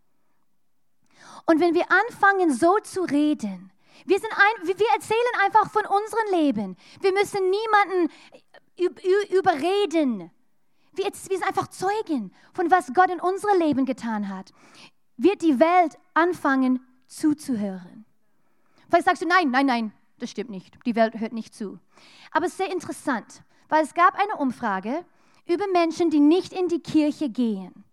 Und 1.46 1.60
wenn 1.60 1.74
wir 1.74 1.86
anfangen, 1.90 2.52
so 2.52 2.78
zu 2.78 3.02
reden, 3.02 3.70
wir, 4.06 4.18
sind 4.18 4.32
ein, 4.32 4.66
wir 4.66 4.74
erzählen 4.94 5.20
einfach 5.44 5.70
von 5.70 5.82
unserem 5.82 6.40
Leben. 6.40 6.76
Wir 7.00 7.12
müssen 7.12 7.50
niemanden 7.50 8.12
überreden. 9.36 10.30
Wir, 10.94 11.10
sind 11.12 11.46
einfach 11.46 11.68
Zeugen 11.68 12.34
von 12.52 12.70
was 12.70 12.92
Gott 12.94 13.10
in 13.10 13.20
unserem 13.20 13.58
Leben 13.58 13.84
getan 13.84 14.28
hat 14.28 14.52
wird 15.22 15.42
die 15.42 15.58
Welt 15.60 15.98
anfangen 16.14 16.80
zuzuhören. 17.06 18.04
Vielleicht 18.88 19.06
sagst 19.06 19.22
du, 19.22 19.26
nein, 19.26 19.50
nein, 19.50 19.66
nein, 19.66 19.92
das 20.18 20.30
stimmt 20.30 20.50
nicht. 20.50 20.78
Die 20.84 20.94
Welt 20.94 21.14
hört 21.18 21.32
nicht 21.32 21.54
zu. 21.54 21.78
Aber 22.30 22.46
es 22.46 22.52
ist 22.52 22.58
sehr 22.58 22.72
interessant, 22.72 23.42
weil 23.68 23.84
es 23.84 23.94
gab 23.94 24.14
eine 24.14 24.36
Umfrage 24.36 25.04
über 25.46 25.66
Menschen, 25.72 26.10
die 26.10 26.20
nicht 26.20 26.52
in 26.52 26.68
die 26.68 26.80
Kirche 26.80 27.28
gehen. 27.28 27.84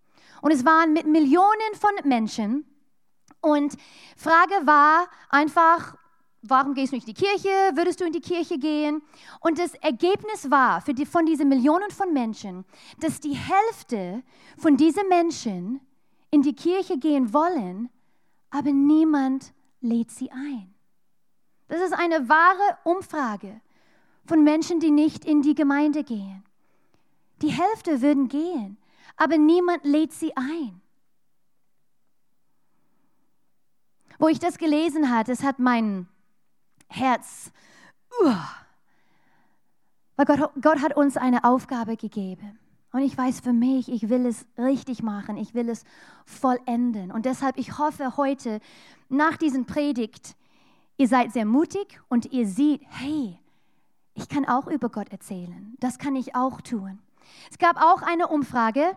Und 0.42 0.52
es 0.52 0.64
waren 0.64 0.92
mit 0.92 1.06
Millionen 1.06 1.74
von 1.78 1.90
Menschen. 2.08 2.64
Und 3.40 3.76
Frage 4.16 4.66
war 4.66 5.08
einfach, 5.28 5.96
warum 6.42 6.74
gehst 6.74 6.92
du 6.92 6.96
nicht 6.96 7.08
in 7.08 7.14
die 7.14 7.22
Kirche? 7.22 7.48
Würdest 7.74 8.00
du 8.00 8.04
in 8.04 8.12
die 8.12 8.20
Kirche 8.20 8.58
gehen? 8.58 9.02
Und 9.40 9.58
das 9.58 9.74
Ergebnis 9.74 10.50
war 10.50 10.80
für 10.80 10.94
die, 10.94 11.06
von 11.06 11.26
diesen 11.26 11.48
Millionen 11.48 11.90
von 11.90 12.12
Menschen, 12.12 12.64
dass 13.00 13.20
die 13.20 13.36
Hälfte 13.36 14.22
von 14.56 14.76
diesen 14.76 15.08
Menschen 15.08 15.80
in 16.30 16.42
die 16.42 16.54
Kirche 16.54 16.98
gehen 16.98 17.32
wollen, 17.32 17.90
aber 18.50 18.72
niemand 18.72 19.52
lädt 19.80 20.10
sie 20.10 20.30
ein. 20.30 20.74
Das 21.68 21.80
ist 21.80 21.92
eine 21.92 22.28
wahre 22.28 22.78
Umfrage 22.84 23.60
von 24.26 24.42
Menschen, 24.42 24.80
die 24.80 24.90
nicht 24.90 25.24
in 25.24 25.42
die 25.42 25.54
Gemeinde 25.54 26.04
gehen. 26.04 26.44
Die 27.42 27.48
Hälfte 27.48 28.02
würden 28.02 28.28
gehen, 28.28 28.76
aber 29.16 29.38
niemand 29.38 29.84
lädt 29.84 30.12
sie 30.12 30.36
ein. 30.36 30.80
Wo 34.18 34.28
ich 34.28 34.38
das 34.38 34.58
gelesen 34.58 35.10
habe, 35.10 35.24
das 35.24 35.42
hat 35.42 35.58
mein 35.58 36.06
Herz, 36.88 37.50
weil 40.16 40.26
Gott, 40.26 40.50
Gott 40.60 40.82
hat 40.82 40.96
uns 40.96 41.16
eine 41.16 41.44
Aufgabe 41.44 41.96
gegeben. 41.96 42.58
Und 42.92 43.00
ich 43.02 43.16
weiß 43.16 43.40
für 43.40 43.52
mich, 43.52 43.90
ich 43.90 44.08
will 44.08 44.26
es 44.26 44.44
richtig 44.58 45.02
machen, 45.02 45.36
ich 45.36 45.54
will 45.54 45.68
es 45.68 45.84
vollenden. 46.26 47.12
Und 47.12 47.24
deshalb, 47.24 47.56
ich 47.56 47.78
hoffe 47.78 48.16
heute, 48.16 48.60
nach 49.08 49.36
diesem 49.36 49.64
Predigt, 49.64 50.36
ihr 50.96 51.08
seid 51.08 51.32
sehr 51.32 51.44
mutig 51.44 52.00
und 52.08 52.32
ihr 52.32 52.46
seht, 52.46 52.82
hey, 52.88 53.38
ich 54.14 54.28
kann 54.28 54.44
auch 54.44 54.66
über 54.66 54.88
Gott 54.88 55.10
erzählen. 55.10 55.76
Das 55.78 55.98
kann 55.98 56.16
ich 56.16 56.34
auch 56.34 56.60
tun. 56.60 56.98
Es 57.50 57.58
gab 57.58 57.76
auch 57.76 58.02
eine 58.02 58.28
Umfrage, 58.28 58.96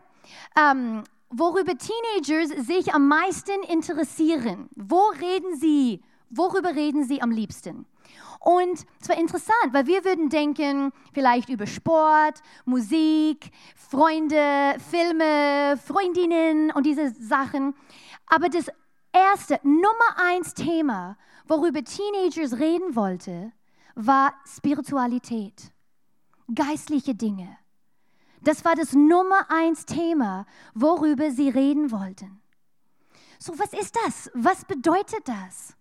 ähm, 0.58 1.04
worüber 1.30 1.74
Teenagers 1.78 2.66
sich 2.66 2.94
am 2.94 3.08
meisten 3.08 3.64
interessieren. 3.64 4.70
Wo 4.76 5.12
reden 5.20 5.56
sie? 5.58 6.04
Worüber 6.30 6.76
reden 6.76 7.04
sie 7.04 7.22
am 7.22 7.32
liebsten? 7.32 7.86
Und 8.40 8.86
es 9.02 9.08
war 9.08 9.18
interessant, 9.18 9.72
weil 9.72 9.88
wir 9.88 10.04
würden 10.04 10.30
denken, 10.30 10.92
vielleicht 11.14 11.48
über 11.48 11.66
Sport, 11.66 12.42
Musik, 12.66 13.52
Freunde, 13.76 14.76
Filme, 14.92 15.78
Freundinnen 15.78 16.72
und 16.72 16.86
diese 16.86 17.12
Sachen. 17.12 17.74
Aber 18.26 18.50
das 18.50 18.68
erste, 19.14 19.60
Nummer 19.64 20.18
eins 20.18 20.54
Thema, 20.54 21.18
worüber 21.48 21.84
Teenagers 21.84 22.60
reden 22.60 22.96
wollten, 22.98 23.54
war 23.96 24.34
Spiritualität, 24.46 25.72
geistliche 26.54 27.16
Dinge. 27.16 27.58
Das 28.44 28.66
war 28.66 28.76
das 28.76 28.94
Nummer 28.94 29.50
eins 29.50 29.86
Thema, 29.86 30.46
worüber 30.74 31.32
sie 31.32 31.50
reden 31.50 31.92
wollten. 31.92 32.42
So, 33.40 33.58
was 33.58 33.74
ist 33.74 33.96
das? 34.06 34.32
Was 34.34 34.66
bedeutet 34.66 35.28
das? 35.28 35.76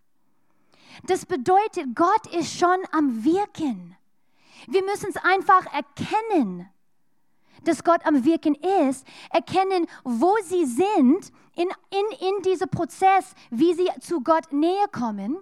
Das 1.05 1.27
bedeutet, 1.27 1.95
Gott 1.95 2.27
ist 2.35 2.57
schon 2.57 2.79
am 2.93 3.25
Wirken. 3.25 3.97
Wir 4.69 4.83
müssen 4.85 5.11
es 5.11 5.17
einfach 5.17 5.67
erkennen, 5.73 6.69
dass 7.65 7.83
Gott 7.83 8.05
am 8.05 8.25
Wirken 8.25 8.55
ist, 8.89 9.07
erkennen, 9.31 9.87
wo 10.05 10.35
sie 10.45 10.67
sind, 10.67 11.33
in, 11.55 11.69
in, 11.91 12.29
in 12.29 12.43
diesen 12.43 12.69
Prozess, 12.69 13.35
wie 13.51 13.75
sie 13.75 13.89
zu 14.01 14.21
Gott 14.23 14.53
näher 14.53 14.89
kommen, 14.89 15.39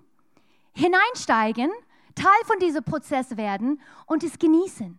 hineinsteigen, 0.72 1.70
Teil 2.14 2.44
von 2.44 2.58
diesem 2.58 2.84
Prozess 2.84 3.36
werden 3.36 3.80
und 4.06 4.22
es 4.24 4.38
genießen. 4.38 4.98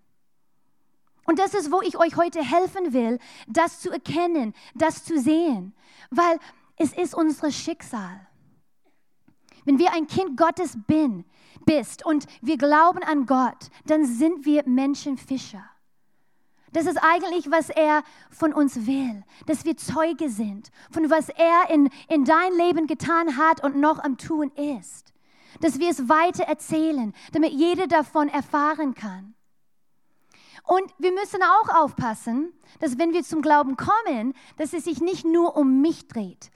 Und 1.32 1.40
das 1.40 1.54
ist, 1.54 1.72
wo 1.72 1.82
ich 1.82 1.98
euch 1.98 2.18
heute 2.18 2.44
helfen 2.44 2.92
will, 2.92 3.18
das 3.48 3.80
zu 3.80 3.90
erkennen, 3.90 4.54
das 4.76 5.06
zu 5.06 5.18
sehen, 5.18 5.74
weil 6.10 6.38
es 6.76 6.92
ist 6.92 7.16
unser 7.16 7.54
Schicksal. 7.54 8.28
Wenn 9.64 9.80
wir 9.80 9.94
ein 9.94 10.08
Kind 10.08 10.36
Gottes 10.36 10.78
bin, 10.88 11.24
bist 11.66 12.06
und 12.06 12.26
wir 12.42 12.58
glauben 12.58 13.02
an 13.02 13.28
Gott, 13.28 13.70
dann 13.86 14.06
sind 14.06 14.44
wir 14.44 14.68
Menschenfischer. 14.68 15.64
Das 16.74 16.86
ist 16.86 16.98
eigentlich, 17.02 17.50
was 17.50 17.70
er 17.70 18.04
von 18.30 18.52
uns 18.52 18.86
will, 18.86 19.24
dass 19.46 19.64
wir 19.64 19.78
Zeuge 19.78 20.30
sind, 20.30 20.70
von 20.92 21.10
was 21.10 21.30
er 21.30 21.70
in, 21.70 21.90
in 22.10 22.26
dein 22.26 22.52
Leben 22.58 22.88
getan 22.88 23.38
hat 23.38 23.64
und 23.64 23.78
noch 23.78 24.00
am 24.00 24.18
Tun 24.18 24.52
ist. 24.58 25.14
Dass 25.62 25.80
wir 25.80 25.92
es 25.92 26.10
weiter 26.10 26.44
erzählen, 26.44 27.14
damit 27.32 27.54
jeder 27.54 27.88
davon 27.88 28.28
erfahren 28.28 28.96
kann. 28.96 29.34
Und 30.64 30.94
wir 31.00 31.12
müssen 31.12 31.42
auch 31.44 31.84
aufpassen, 31.84 32.54
dass 32.80 32.98
wenn 32.98 33.14
wir 33.14 33.24
zum 33.24 33.42
Glauben 33.42 33.78
kommen, 33.78 34.34
dass 34.58 34.74
es 34.74 34.86
sich 34.86 35.02
nicht 35.02 35.26
nur 35.26 35.58
um 35.58 35.82
mich 35.82 36.08
dreht, 36.08 36.52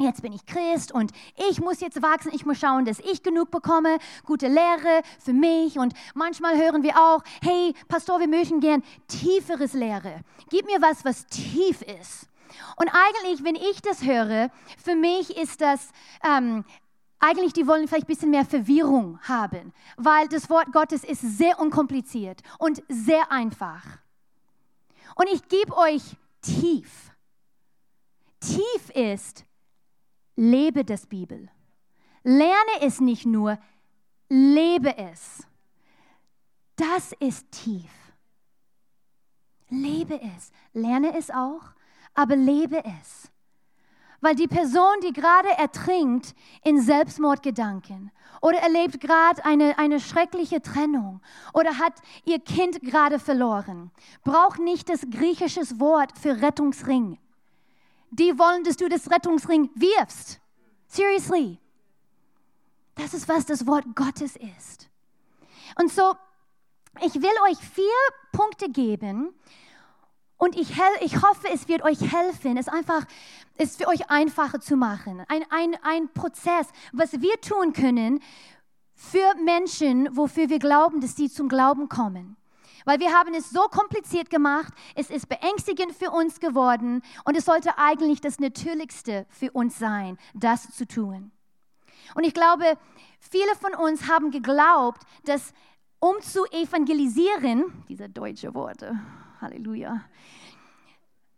Jetzt 0.00 0.22
bin 0.22 0.32
ich 0.32 0.46
Christ 0.46 0.92
und 0.92 1.10
ich 1.50 1.60
muss 1.60 1.80
jetzt 1.80 2.00
wachsen, 2.02 2.30
ich 2.32 2.46
muss 2.46 2.58
schauen, 2.58 2.84
dass 2.84 3.00
ich 3.00 3.24
genug 3.24 3.50
bekomme, 3.50 3.98
gute 4.24 4.46
Lehre 4.46 5.02
für 5.18 5.32
mich. 5.32 5.76
Und 5.76 5.92
manchmal 6.14 6.56
hören 6.56 6.84
wir 6.84 6.96
auch, 6.96 7.22
hey, 7.42 7.74
Pastor, 7.88 8.20
wir 8.20 8.28
möchten 8.28 8.60
gern 8.60 8.84
tieferes 9.08 9.72
Lehre. 9.72 10.20
Gib 10.50 10.66
mir 10.66 10.80
was, 10.80 11.04
was 11.04 11.26
tief 11.26 11.82
ist. 11.82 12.28
Und 12.76 12.88
eigentlich, 12.88 13.42
wenn 13.42 13.56
ich 13.56 13.82
das 13.82 14.04
höre, 14.04 14.50
für 14.82 14.94
mich 14.94 15.36
ist 15.36 15.60
das, 15.60 15.88
ähm, 16.24 16.64
eigentlich, 17.20 17.52
die 17.52 17.66
wollen 17.66 17.88
vielleicht 17.88 18.04
ein 18.04 18.14
bisschen 18.14 18.30
mehr 18.30 18.44
Verwirrung 18.44 19.18
haben, 19.22 19.72
weil 19.96 20.28
das 20.28 20.48
Wort 20.50 20.72
Gottes 20.72 21.04
ist 21.04 21.20
sehr 21.20 21.58
unkompliziert 21.58 22.42
und 22.58 22.82
sehr 22.88 23.30
einfach. 23.32 23.84
Und 25.16 25.28
ich 25.32 25.48
gebe 25.48 25.76
euch 25.76 26.02
tief. 26.42 27.12
Tief 28.40 28.90
ist, 28.94 29.44
lebe 30.36 30.84
das 30.84 31.06
Bibel. 31.06 31.50
Lerne 32.22 32.82
es 32.82 33.00
nicht 33.00 33.26
nur, 33.26 33.58
lebe 34.28 34.96
es. 34.96 35.46
Das 36.76 37.12
ist 37.18 37.50
tief. 37.50 37.90
Lebe 39.68 40.20
es. 40.20 40.52
Lerne 40.72 41.16
es 41.16 41.30
auch, 41.30 41.62
aber 42.14 42.36
lebe 42.36 42.84
es. 42.84 43.30
Weil 44.20 44.34
die 44.34 44.48
Person, 44.48 45.00
die 45.02 45.12
gerade 45.12 45.48
ertrinkt 45.58 46.34
in 46.64 46.80
Selbstmordgedanken 46.80 48.10
oder 48.42 48.58
erlebt 48.58 49.00
gerade 49.00 49.44
eine, 49.44 49.78
eine 49.78 50.00
schreckliche 50.00 50.60
Trennung 50.60 51.20
oder 51.54 51.78
hat 51.78 51.94
ihr 52.24 52.40
Kind 52.40 52.80
gerade 52.82 53.18
verloren, 53.18 53.90
braucht 54.24 54.58
nicht 54.58 54.88
das 54.88 55.02
griechische 55.10 55.62
Wort 55.78 56.18
für 56.18 56.42
Rettungsring 56.42 57.18
die 58.10 58.38
wollen, 58.38 58.64
dass 58.64 58.76
du 58.76 58.88
das 58.88 59.10
Rettungsring 59.10 59.70
wirfst. 59.74 60.40
Seriously. 60.86 61.58
Das 62.94 63.14
ist, 63.14 63.28
was 63.28 63.46
das 63.46 63.66
Wort 63.66 63.84
Gottes 63.94 64.36
ist. 64.36 64.88
Und 65.78 65.92
so, 65.92 66.14
ich 67.04 67.14
will 67.14 67.30
euch 67.48 67.58
vier 67.58 67.84
Punkte 68.32 68.70
geben 68.70 69.34
und 70.38 70.56
ich, 70.56 70.72
ich 71.00 71.22
hoffe, 71.22 71.48
es 71.52 71.68
wird 71.68 71.82
euch 71.82 72.00
helfen, 72.00 72.56
es 72.56 72.68
einfach 72.68 73.04
es 73.56 73.76
für 73.76 73.88
euch 73.88 74.08
einfacher 74.08 74.60
zu 74.60 74.76
machen. 74.76 75.24
Ein, 75.28 75.44
ein, 75.50 75.76
ein 75.82 76.08
Prozess, 76.12 76.68
was 76.92 77.20
wir 77.20 77.40
tun 77.40 77.72
können 77.72 78.22
für 78.94 79.34
Menschen, 79.44 80.16
wofür 80.16 80.48
wir 80.48 80.60
glauben, 80.60 81.00
dass 81.00 81.16
sie 81.16 81.28
zum 81.28 81.48
Glauben 81.48 81.88
kommen 81.88 82.36
weil 82.84 83.00
wir 83.00 83.12
haben 83.12 83.34
es 83.34 83.50
so 83.50 83.60
kompliziert 83.68 84.30
gemacht, 84.30 84.72
es 84.94 85.10
ist 85.10 85.28
beängstigend 85.28 85.92
für 85.92 86.10
uns 86.10 86.40
geworden 86.40 87.02
und 87.26 87.36
es 87.36 87.44
sollte 87.44 87.76
eigentlich 87.76 88.22
das 88.22 88.38
Natürlichste 88.38 89.26
für 89.28 89.50
uns 89.52 89.78
sein, 89.78 90.16
das 90.32 90.74
zu 90.74 90.86
tun. 90.86 91.30
Und 92.14 92.24
ich 92.24 92.32
glaube, 92.32 92.64
viele 93.20 93.54
von 93.60 93.74
uns 93.74 94.08
haben 94.08 94.30
geglaubt, 94.30 95.02
dass 95.26 95.52
um 96.00 96.18
zu 96.22 96.46
evangelisieren, 96.46 97.84
diese 97.90 98.08
deutsche 98.08 98.54
Worte, 98.54 98.98
Halleluja, 99.40 100.02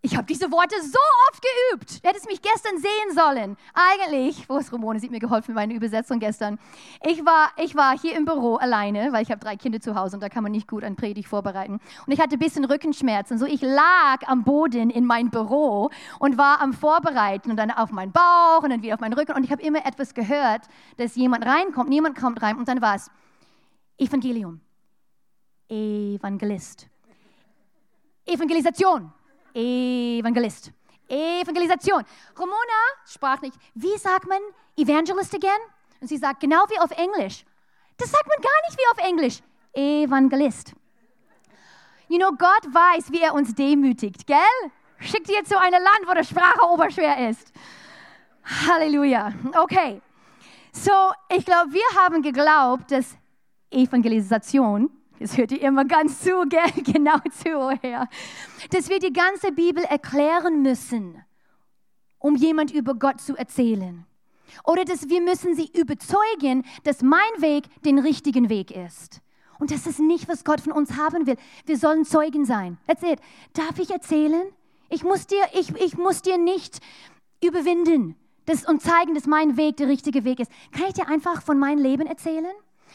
ich 0.02 0.16
habe 0.16 0.26
diese 0.26 0.50
Worte 0.50 0.76
so 0.83 0.99
oft 1.28 1.42
geübt. 1.42 2.02
Du 2.02 2.09
hättest 2.09 2.26
mich 2.26 2.40
gestern 2.40 2.78
sehen 2.78 3.14
sollen. 3.14 3.57
Eigentlich, 3.75 4.49
wo 4.49 4.57
ist 4.57 4.73
Ramone? 4.73 4.99
Sie 4.99 5.07
hat 5.07 5.12
mir 5.12 5.19
geholfen 5.19 5.52
mit 5.52 5.57
meiner 5.57 5.75
Übersetzung 5.75 6.19
gestern. 6.19 6.59
Ich 7.04 7.25
war, 7.26 7.50
ich 7.59 7.75
war 7.76 7.99
hier 7.99 8.16
im 8.16 8.25
Büro 8.25 8.54
alleine, 8.54 9.12
weil 9.12 9.23
ich 9.23 9.30
habe 9.30 9.40
drei 9.40 9.57
Kinder 9.57 9.78
zu 9.78 9.95
Hause 9.95 10.16
und 10.16 10.23
da 10.23 10.30
kann 10.30 10.42
man 10.42 10.52
nicht 10.52 10.69
gut 10.69 10.85
ein 10.85 10.97
Predigt 10.97 11.28
vorbereiten. 11.28 11.80
Und 12.07 12.12
ich 12.12 12.19
hatte 12.19 12.37
ein 12.37 12.38
bisschen 12.38 12.64
Rückenschmerzen. 12.64 13.37
So, 13.37 13.45
ich 13.45 13.61
lag 13.61 14.26
am 14.26 14.42
Boden 14.42 14.88
in 14.88 15.04
meinem 15.04 15.28
Büro 15.28 15.90
und 16.19 16.38
war 16.38 16.62
am 16.62 16.73
Vorbereiten 16.73 17.50
und 17.50 17.59
dann 17.59 17.71
auf 17.71 17.90
meinen 17.92 18.12
Bauch 18.12 18.62
und 18.62 18.71
dann 18.71 18.83
wieder 18.83 18.95
auf 18.95 19.00
meinen 19.00 19.12
Rücken. 19.12 19.33
Und 19.33 19.45
ich 19.45 19.52
habe 19.52 19.62
immer 19.62 19.85
etwas 19.85 20.14
gehört, 20.14 20.62
dass 20.97 21.14
jemand 21.14 21.45
reinkommt. 21.45 21.90
Niemand 21.90 22.19
kommt 22.19 22.40
rein. 22.40 22.57
Und 22.57 22.69
dann 22.69 22.80
war 22.80 22.95
es 22.95 23.11
Evangelium. 23.99 24.62
Evangelist. 25.69 26.89
Evangelisation. 28.27 29.12
Evangelist. 29.55 30.73
Evangelisation. 31.09 32.05
Ramona 32.37 32.81
sprach 33.07 33.41
nicht, 33.43 33.57
wie 33.75 33.97
sagt 33.99 34.29
man 34.29 34.41
Evangelist 34.77 35.35
again? 35.35 35.61
Und 36.00 36.09
sie 36.09 36.17
sagt, 36.17 36.41
genau 36.41 36.65
wie 36.69 36.79
auf 36.79 36.91
Englisch. 36.93 37.45
Das 37.97 38.11
sagt 38.11 38.27
man 38.27 38.39
gar 38.41 38.69
nicht 38.69 38.79
wie 38.79 38.91
auf 38.93 39.09
Englisch. 39.09 39.41
Evangelist. 39.73 40.73
You 42.09 42.19
know, 42.19 42.31
Gott 42.31 42.65
weiß, 42.73 43.12
wie 43.12 43.21
er 43.21 43.35
uns 43.35 43.55
demütigt, 43.55 44.27
gell? 44.27 44.71
Schickt 44.99 45.29
ihr 45.31 45.45
zu 45.45 45.59
einem 45.59 45.83
Land, 45.83 46.07
wo 46.07 46.15
die 46.15 46.25
Sprache 46.25 46.61
oberschwer 46.69 47.29
ist. 47.29 47.53
Halleluja. 48.45 49.33
Okay. 49.57 50.00
So, 50.73 51.12
ich 51.29 51.45
glaube, 51.45 51.73
wir 51.73 52.00
haben 52.00 52.23
geglaubt, 52.23 52.91
dass 52.91 53.17
Evangelisation 53.71 54.91
Jetzt 55.21 55.37
hört 55.37 55.53
ihr 55.53 55.61
immer 55.61 55.85
ganz 55.85 56.23
zu, 56.23 56.47
gell? 56.49 56.83
genau 56.83 57.19
zu, 57.43 57.79
Herr. 57.83 58.09
Dass 58.71 58.89
wir 58.89 58.99
die 58.99 59.12
ganze 59.12 59.53
Bibel 59.53 59.85
erklären 59.85 60.62
müssen, 60.62 61.23
um 62.19 62.37
jemand 62.37 62.73
über 62.73 62.95
Gott 62.95 63.21
zu 63.21 63.37
erzählen. 63.37 64.07
Oder 64.65 64.87
dass 64.87 65.11
wir 65.11 65.21
müssen 65.21 65.55
sie 65.55 65.71
überzeugen, 65.75 66.65
dass 66.85 67.03
mein 67.03 67.21
Weg 67.37 67.65
den 67.85 67.99
richtigen 67.99 68.49
Weg 68.49 68.71
ist. 68.71 69.21
Und 69.59 69.71
das 69.71 69.87
ist 69.87 70.00
nicht, 70.00 70.27
was 70.27 70.43
Gott 70.43 70.62
von 70.62 70.73
uns 70.73 70.97
haben 70.97 71.27
will. 71.27 71.37
Wir 71.67 71.77
sollen 71.77 72.07
Zeugen 72.07 72.47
sein. 72.47 72.79
Erzählt. 72.87 73.21
Darf 73.53 73.79
ich 73.79 73.91
erzählen? 73.91 74.50
Ich 74.89 75.05
muss 75.05 75.27
dir, 75.27 75.45
ich, 75.53 75.69
ich 75.77 75.99
muss 75.99 76.23
dir 76.23 76.39
nicht 76.39 76.81
überwinden 77.45 78.17
das, 78.47 78.65
und 78.65 78.81
zeigen, 78.81 79.15
dass 79.15 79.27
mein 79.27 79.59
Weg 79.59 79.77
der 79.77 79.89
richtige 79.89 80.25
Weg 80.25 80.41
ist. 80.41 80.50
Kann 80.73 80.89
ich 80.89 80.95
dir 80.95 81.09
einfach 81.09 81.43
von 81.43 81.59
meinem 81.59 81.79
Leben 81.79 82.07
erzählen? 82.07 82.55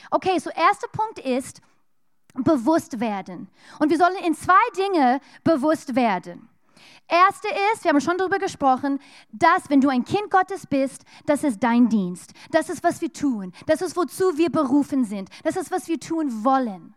Okay, 0.10 0.40
so 0.40 0.50
erster 0.50 0.88
Punkt 0.88 1.20
ist, 1.20 1.62
bewusst 2.44 3.00
werden. 3.00 3.48
Und 3.80 3.90
wir 3.90 3.98
sollen 3.98 4.16
in 4.26 4.34
zwei 4.34 4.54
Dinge 4.76 5.20
bewusst 5.44 5.96
werden. 5.96 6.50
Erste 7.08 7.48
ist, 7.74 7.84
wir 7.84 7.90
haben 7.90 8.02
schon 8.02 8.18
darüber 8.18 8.40
gesprochen, 8.40 9.00
dass 9.32 9.70
wenn 9.70 9.82
du 9.82 9.90
ein 9.90 10.04
Kind 10.04 10.32
Gottes 10.32 10.66
bist, 10.66 11.04
das 11.26 11.44
ist 11.44 11.62
dein 11.62 11.88
Dienst. 11.88 12.34
Das 12.52 12.70
ist, 12.70 12.84
was 12.84 13.00
wir 13.02 13.14
tun. 13.14 13.54
Das 13.68 13.82
ist, 13.82 13.96
wozu 13.96 14.38
wir 14.38 14.50
berufen 14.50 15.06
sind. 15.06 15.30
Das 15.44 15.56
ist, 15.56 15.72
was 15.72 15.88
wir 15.88 16.00
tun 16.00 16.44
wollen. 16.44 16.96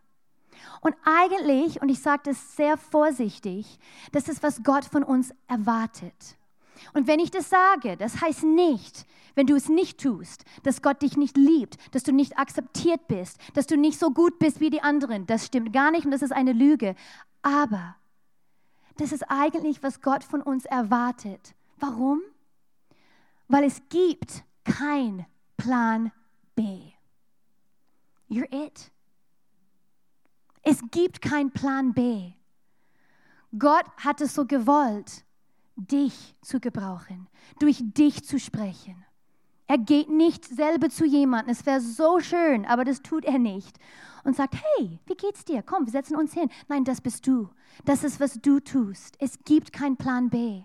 Und 0.80 0.94
eigentlich, 1.04 1.82
und 1.82 1.88
ich 1.88 2.00
sage 2.00 2.22
das 2.26 2.56
sehr 2.56 2.76
vorsichtig, 2.76 3.78
das 4.12 4.28
ist, 4.28 4.42
was 4.42 4.62
Gott 4.62 4.84
von 4.84 5.02
uns 5.02 5.34
erwartet. 5.46 6.36
Und 6.92 7.06
wenn 7.06 7.20
ich 7.20 7.30
das 7.30 7.50
sage, 7.50 7.96
das 7.96 8.20
heißt 8.20 8.44
nicht, 8.44 9.06
wenn 9.34 9.46
du 9.46 9.54
es 9.54 9.68
nicht 9.68 10.00
tust, 10.00 10.44
dass 10.62 10.82
Gott 10.82 11.02
dich 11.02 11.16
nicht 11.16 11.36
liebt, 11.36 11.76
dass 11.94 12.02
du 12.02 12.12
nicht 12.12 12.38
akzeptiert 12.38 13.06
bist, 13.08 13.38
dass 13.54 13.66
du 13.66 13.76
nicht 13.76 13.98
so 13.98 14.10
gut 14.10 14.38
bist 14.38 14.60
wie 14.60 14.70
die 14.70 14.82
anderen. 14.82 15.26
Das 15.26 15.46
stimmt 15.46 15.72
gar 15.72 15.90
nicht 15.90 16.04
und 16.04 16.10
das 16.10 16.22
ist 16.22 16.32
eine 16.32 16.52
Lüge. 16.52 16.94
Aber 17.42 17.96
das 18.96 19.12
ist 19.12 19.24
eigentlich, 19.30 19.82
was 19.82 20.00
Gott 20.00 20.24
von 20.24 20.42
uns 20.42 20.64
erwartet. 20.64 21.54
Warum? 21.78 22.20
Weil 23.46 23.64
es 23.64 23.80
gibt 23.88 24.44
kein 24.64 25.24
Plan 25.56 26.12
B. 26.54 26.80
You're 28.28 28.52
it. 28.52 28.90
Es 30.62 30.82
gibt 30.90 31.22
kein 31.22 31.50
Plan 31.50 31.94
B. 31.94 32.32
Gott 33.56 33.86
hat 33.96 34.20
es 34.20 34.34
so 34.34 34.44
gewollt, 34.44 35.24
dich 35.78 36.34
zu 36.42 36.60
gebrauchen, 36.60 37.28
durch 37.58 37.80
dich 37.82 38.24
zu 38.24 38.38
sprechen. 38.38 39.04
Er 39.66 39.78
geht 39.78 40.08
nicht 40.08 40.44
selber 40.44 40.88
zu 40.88 41.04
jemandem, 41.04 41.52
es 41.52 41.66
wäre 41.66 41.80
so 41.80 42.20
schön, 42.20 42.64
aber 42.64 42.84
das 42.84 43.02
tut 43.02 43.24
er 43.24 43.38
nicht. 43.38 43.78
Und 44.24 44.34
sagt, 44.34 44.54
hey, 44.54 44.98
wie 45.06 45.14
geht's 45.14 45.44
dir? 45.44 45.62
Komm, 45.62 45.86
wir 45.86 45.92
setzen 45.92 46.16
uns 46.16 46.32
hin. 46.34 46.50
Nein, 46.68 46.84
das 46.84 47.00
bist 47.00 47.26
du. 47.26 47.48
Das 47.84 48.02
ist, 48.02 48.18
was 48.18 48.40
du 48.40 48.60
tust. 48.60 49.16
Es 49.20 49.38
gibt 49.44 49.72
keinen 49.72 49.96
Plan 49.96 50.28
B. 50.28 50.62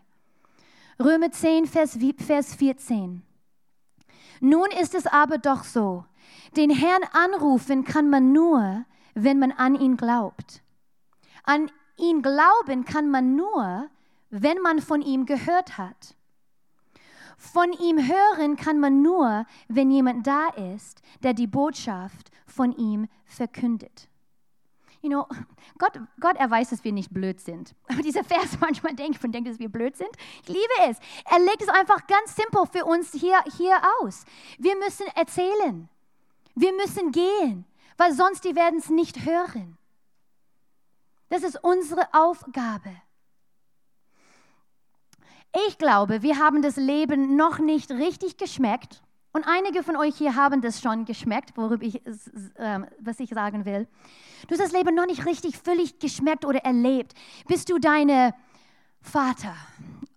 Römer 1.00 1.32
10, 1.32 1.68
Vers, 1.68 1.98
Vers 2.18 2.56
14. 2.56 3.22
Nun 4.42 4.68
ist 4.82 4.96
es 4.96 5.06
aber 5.06 5.38
doch 5.38 5.64
so, 5.64 6.06
den 6.56 6.70
Herrn 6.70 7.04
anrufen 7.12 7.84
kann 7.84 8.10
man 8.10 8.32
nur, 8.32 8.86
wenn 9.14 9.40
man 9.40 9.52
an 9.52 9.76
ihn 9.76 9.98
glaubt. 9.98 10.62
An 11.44 11.72
ihn 11.98 12.22
glauben 12.22 12.86
kann 12.86 13.10
man 13.10 13.36
nur, 13.36 13.90
wenn 14.42 14.62
man 14.62 14.82
von 14.82 15.02
ihm 15.02 15.26
gehört 15.26 15.78
hat. 15.78 16.16
Von 17.38 17.72
ihm 17.74 17.98
hören 17.98 18.56
kann 18.56 18.80
man 18.80 19.02
nur, 19.02 19.46
wenn 19.68 19.92
jemand 19.92 20.26
da 20.26 20.50
ist, 20.50 21.02
der 21.24 21.34
die 21.34 21.48
Botschaft 21.48 22.32
von 22.46 22.72
ihm 22.72 23.08
verkündet. 23.26 24.10
You 25.02 25.10
know, 25.10 25.28
Gott, 25.78 26.00
Gott, 26.22 26.38
er 26.38 26.50
weiß, 26.50 26.70
dass 26.70 26.84
wir 26.86 26.94
nicht 26.94 27.14
blöd 27.14 27.42
sind. 27.42 27.76
Aber 27.88 28.02
dieser 28.02 28.24
Vers 28.24 28.58
manchmal 28.62 28.96
denkt 28.96 29.18
von 29.20 29.32
denkt, 29.32 29.50
dass 29.50 29.60
wir 29.60 29.70
blöd 29.70 29.98
sind. 29.98 30.12
Ich 30.44 30.48
liebe 30.48 30.90
es. 30.90 30.98
Er 31.26 31.40
legt 31.40 31.62
es 31.62 31.68
einfach 31.68 32.08
ganz 32.08 32.36
simpel 32.36 32.66
für 32.72 32.86
uns 32.86 33.12
hier, 33.12 33.44
hier 33.58 33.78
aus. 34.02 34.24
Wir 34.58 34.78
müssen 34.78 35.06
erzählen. 35.16 35.90
Wir 36.56 36.74
müssen 36.74 37.12
gehen 37.12 37.66
weil 37.98 38.14
sonst 38.14 38.44
die 38.44 38.56
werden 38.56 38.80
es 38.80 38.90
nicht 38.90 39.26
hören. 39.26 39.78
Das 41.30 41.44
ist 41.44 41.64
unsere 41.64 42.14
Aufgabe. 42.14 42.90
Ich 45.68 45.78
glaube, 45.78 46.24
wir 46.24 46.40
haben 46.40 46.62
das 46.62 46.78
Leben 46.78 47.36
noch 47.36 47.60
nicht 47.60 47.92
richtig 47.92 48.38
geschmeckt. 48.38 49.04
Und 49.34 49.46
einige 49.48 49.84
von 49.84 49.96
euch 49.96 50.16
hier 50.16 50.36
haben 50.36 50.62
das 50.62 50.82
schon 50.82 51.06
geschmeckt, 51.06 51.58
worüber 51.58 51.84
ich, 51.84 52.06
äh, 52.06 52.80
was 53.00 53.20
ich 53.20 53.30
sagen 53.30 53.66
will. 53.66 53.88
Du 54.48 54.52
hast 54.52 54.62
das 54.62 54.72
Leben 54.72 54.96
noch 54.96 55.08
nicht 55.08 55.26
richtig 55.26 55.58
völlig 55.58 56.00
geschmeckt 56.00 56.46
oder 56.46 56.60
erlebt, 56.60 57.14
bis 57.48 57.66
du 57.66 57.80
deine 57.80 58.36
Vater 59.02 59.56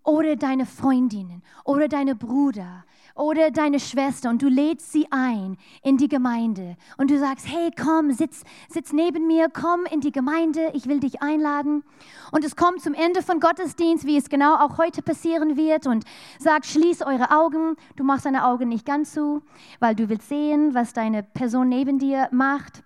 oder 0.04 0.36
deine 0.36 0.66
Freundinnen 0.66 1.42
oder 1.64 1.88
deine 1.88 2.14
Bruder 2.14 2.84
oder 3.16 3.50
deine 3.50 3.80
Schwester 3.80 4.30
und 4.30 4.42
du 4.42 4.48
lädst 4.48 4.92
sie 4.92 5.06
ein 5.10 5.56
in 5.82 5.96
die 5.96 6.08
Gemeinde 6.08 6.76
und 6.98 7.10
du 7.10 7.18
sagst, 7.18 7.48
hey, 7.48 7.70
komm, 7.76 8.12
sitz, 8.12 8.44
sitz 8.68 8.92
neben 8.92 9.26
mir, 9.26 9.48
komm 9.48 9.86
in 9.90 10.00
die 10.00 10.12
Gemeinde, 10.12 10.70
ich 10.74 10.86
will 10.86 11.00
dich 11.00 11.22
einladen. 11.22 11.82
Und 12.30 12.44
es 12.44 12.56
kommt 12.56 12.82
zum 12.82 12.94
Ende 12.94 13.22
von 13.22 13.40
Gottesdienst, 13.40 14.06
wie 14.06 14.16
es 14.16 14.28
genau 14.28 14.56
auch 14.56 14.78
heute 14.78 15.02
passieren 15.02 15.56
wird 15.56 15.86
und 15.86 16.04
sagt, 16.38 16.66
schließ 16.66 17.02
eure 17.02 17.30
Augen. 17.30 17.76
Du 17.96 18.04
machst 18.04 18.26
deine 18.26 18.46
Augen 18.46 18.68
nicht 18.68 18.84
ganz 18.84 19.12
zu, 19.12 19.42
weil 19.80 19.94
du 19.94 20.08
willst 20.08 20.28
sehen, 20.28 20.74
was 20.74 20.92
deine 20.92 21.22
Person 21.22 21.68
neben 21.68 21.98
dir 21.98 22.28
macht. 22.32 22.82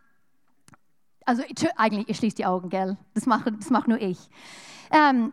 Also 1.24 1.42
eigentlich, 1.76 2.08
ihr 2.08 2.14
schließt 2.14 2.38
die 2.38 2.46
Augen, 2.46 2.70
gell? 2.70 2.96
Das 3.14 3.26
mache 3.26 3.52
das 3.52 3.70
mach 3.70 3.86
nur 3.86 4.00
ich. 4.00 4.18
Ähm, 4.90 5.32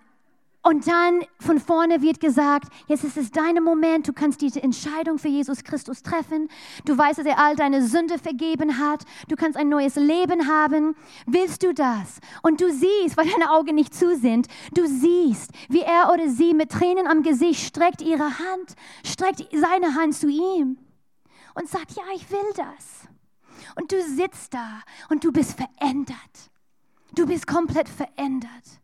und 0.63 0.85
dann 0.87 1.21
von 1.39 1.59
vorne 1.59 2.01
wird 2.01 2.19
gesagt, 2.19 2.73
jetzt 2.87 3.03
ist 3.03 3.15
es 3.15 3.31
dein 3.31 3.63
Moment, 3.63 4.07
du 4.07 4.13
kannst 4.13 4.41
diese 4.41 4.61
Entscheidung 4.61 5.17
für 5.17 5.29
Jesus 5.29 5.63
Christus 5.63 6.03
treffen. 6.03 6.49
Du 6.83 6.97
weißt, 6.97 7.19
dass 7.19 7.25
er 7.25 7.39
all 7.39 7.55
deine 7.55 7.87
Sünde 7.87 8.19
vergeben 8.19 8.77
hat. 8.77 9.05
Du 9.29 9.35
kannst 9.35 9.57
ein 9.57 9.69
neues 9.69 9.95
Leben 9.95 10.47
haben. 10.47 10.95
Willst 11.25 11.63
du 11.63 11.73
das? 11.73 12.19
Und 12.43 12.59
du 12.59 12.69
siehst, 12.69 13.15
weil 13.15 13.29
deine 13.29 13.51
Augen 13.51 13.75
nicht 13.75 13.93
zu 13.93 14.17
sind, 14.17 14.47
du 14.73 14.85
siehst, 14.87 15.51
wie 15.69 15.81
er 15.81 16.11
oder 16.11 16.29
sie 16.29 16.53
mit 16.53 16.71
Tränen 16.71 17.07
am 17.07 17.23
Gesicht 17.23 17.65
streckt 17.65 18.01
ihre 18.01 18.39
Hand, 18.39 18.75
streckt 19.05 19.47
seine 19.53 19.95
Hand 19.95 20.15
zu 20.15 20.27
ihm 20.27 20.77
und 21.55 21.69
sagt, 21.69 21.93
ja, 21.93 22.03
ich 22.13 22.29
will 22.29 22.53
das. 22.55 23.07
Und 23.75 23.91
du 23.91 24.01
sitzt 24.01 24.53
da 24.53 24.81
und 25.09 25.23
du 25.23 25.31
bist 25.31 25.57
verändert. 25.57 26.17
Du 27.15 27.25
bist 27.25 27.47
komplett 27.47 27.87
verändert. 27.87 28.81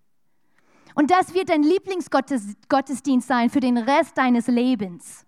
Und 0.96 1.12
das 1.12 1.34
wird 1.34 1.50
dein 1.50 1.64
Lieblingsgottesdienst 1.64 3.28
sein 3.28 3.50
für 3.50 3.60
den 3.60 3.78
Rest 3.78 4.18
deines 4.18 4.48
Lebens. 4.48 5.26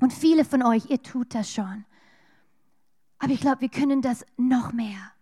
Und 0.00 0.12
viele 0.12 0.44
von 0.44 0.62
euch, 0.62 0.88
ihr 0.88 1.02
tut 1.02 1.34
das 1.34 1.52
schon. 1.52 1.84
Aber 3.18 3.32
ich 3.32 3.40
glaube, 3.40 3.60
wir 3.60 3.68
können 3.68 4.02
das 4.02 4.24
noch 4.36 4.72
mehr. 4.72 5.12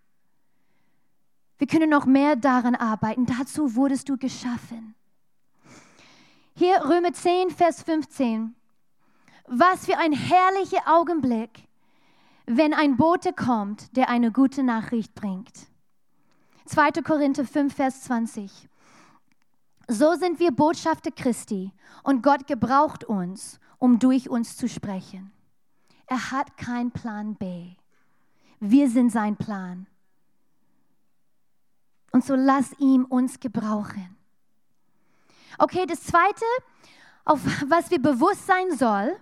Wir 1.59 1.67
können 1.67 1.91
noch 1.91 2.07
mehr 2.07 2.37
daran 2.37 2.77
arbeiten. 2.77 3.27
Dazu 3.27 3.75
wurdest 3.75 4.09
du 4.09 4.17
geschaffen. 4.17 4.95
Hier 6.55 6.85
Römer 6.85 7.13
10, 7.13 7.51
Vers 7.51 7.83
15. 7.83 8.55
Was 9.47 9.87
für 9.87 9.99
ein 9.99 10.13
herrlicher 10.13 10.83
Augenblick, 10.87 11.67
wenn 12.47 12.75
ein 12.75 12.97
Bote 12.97 13.33
kommt, 13.33 13.97
der 13.97 14.09
eine 14.09 14.31
gute 14.31 14.63
Nachricht 14.63 15.15
bringt. 15.15 15.69
2. 16.67 17.03
Korinther 17.03 17.45
5, 17.45 17.75
Vers 17.75 18.03
20. 18.03 18.69
So 19.91 20.15
sind 20.17 20.39
wir 20.39 20.51
Botschafter 20.51 21.11
Christi 21.11 21.73
und 22.03 22.23
Gott 22.23 22.47
gebraucht 22.47 23.05
uns, 23.05 23.59
um 23.79 23.99
durch 23.99 24.29
uns 24.29 24.55
zu 24.57 24.69
sprechen. 24.69 25.33
Er 26.07 26.31
hat 26.31 26.59
keinen 26.59 26.91
Plan 26.91 27.37
B. 27.37 27.71
Wir 28.61 28.91
sind 28.91 29.11
sein 29.11 29.37
Plan. 29.37 29.87
Und 32.13 32.23
so 32.23 32.35
lass 32.35 32.79
ihm 32.79 33.07
uns 33.07 33.41
gebrauchen. 33.41 34.15
Okay, 35.59 35.87
das 35.87 36.03
Zweite, 36.03 36.45
auf 37.25 37.41
was 37.67 37.91
wir 37.91 38.01
bewusst 38.01 38.47
sein 38.47 38.77
sollen, 38.77 39.17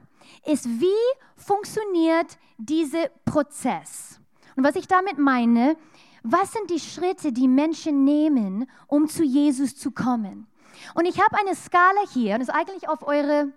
ist, 0.45 0.67
wie 0.67 1.17
funktioniert 1.37 2.39
dieser 2.59 3.09
Prozess? 3.25 4.21
Und 4.57 4.65
was 4.65 4.75
ich 4.75 4.89
damit 4.89 5.19
meine, 5.19 5.77
was 6.25 6.53
sind 6.53 6.71
die 6.71 6.81
Schritte, 6.81 7.33
die 7.33 7.47
Menschen 7.47 8.03
nehmen, 8.03 8.69
um 8.89 9.09
zu 9.09 9.23
Jesus 9.23 9.77
zu 9.77 9.93
kommen? 9.93 10.49
Und 10.95 11.07
ich 11.07 11.21
habe 11.21 11.39
eine 11.39 11.55
Skala 11.55 12.03
hier, 12.13 12.39
das 12.39 12.49
ist 12.49 12.55
eigentlich 12.55 12.89
auf 12.89 13.07
eure 13.07 13.53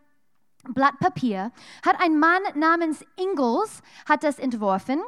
Blatt 0.63 0.99
Papier, 0.99 1.51
hat 1.85 2.01
ein 2.01 2.19
Mann 2.19 2.41
namens 2.55 3.03
Ingalls, 3.15 3.81
hat 4.07 4.23
das 4.23 4.39
entworfen. 4.39 5.01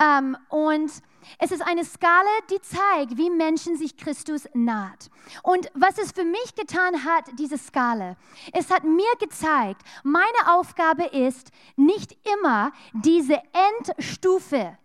Ähm, 0.00 0.36
und 0.48 0.90
es 1.38 1.50
ist 1.50 1.62
eine 1.62 1.84
Skala, 1.84 2.28
die 2.50 2.60
zeigt, 2.60 3.16
wie 3.16 3.30
Menschen 3.30 3.76
sich 3.76 3.96
Christus 3.96 4.48
naht. 4.54 5.10
Und 5.42 5.70
was 5.74 5.98
es 5.98 6.12
für 6.12 6.24
mich 6.24 6.54
getan 6.54 7.04
hat, 7.04 7.24
diese 7.38 7.58
Skala, 7.58 8.16
es 8.52 8.70
hat 8.70 8.84
mir 8.84 9.12
gezeigt, 9.18 9.82
meine 10.02 10.22
Aufgabe 10.52 11.04
ist, 11.04 11.50
nicht 11.76 12.16
immer 12.28 12.72
diese 12.92 13.40
Endstufe 13.86 14.76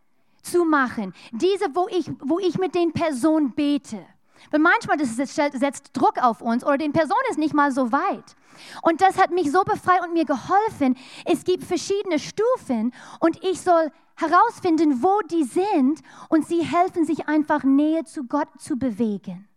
zu 0.42 0.64
machen, 0.64 1.14
diese, 1.32 1.76
wo 1.76 1.88
ich, 1.90 2.10
wo 2.20 2.40
ich 2.40 2.58
mit 2.58 2.76
den 2.76 2.92
Personen 2.94 3.52
bete. 3.54 4.06
Weil 4.52 4.60
manchmal 4.60 4.98
das 4.98 5.16
setzt 5.16 5.90
Druck 5.94 6.22
auf 6.22 6.42
uns 6.42 6.64
oder 6.64 6.78
den 6.78 6.94
Person 6.94 7.18
ist 7.30 7.38
nicht 7.38 7.54
mal 7.54 7.72
so 7.72 7.92
weit. 7.92 8.36
Und 8.82 9.02
das 9.02 9.18
hat 9.18 9.32
mich 9.32 9.52
so 9.52 9.64
befreit 9.64 10.02
und 10.04 10.14
mir 10.14 10.26
geholfen. 10.26 10.98
Es 11.26 11.44
gibt 11.44 11.64
verschiedene 11.64 12.20
Stufen 12.20 12.94
und 13.20 13.44
ich 13.44 13.62
soll 13.62 13.92
herausfinden, 14.16 15.04
wo 15.04 15.22
die 15.30 15.44
sind 15.44 16.02
und 16.30 16.48
sie 16.48 16.64
helfen 16.64 17.06
sich 17.06 17.28
einfach 17.28 17.64
näher 17.64 18.06
zu 18.06 18.24
Gott 18.24 18.50
zu 18.60 18.78
bewegen. 18.78 19.48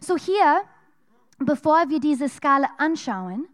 So 0.00 0.16
hier, 0.16 0.60
bevor 1.38 1.88
wir 1.88 1.98
diese 1.98 2.28
Skala 2.28 2.68
anschauen, 2.78 3.48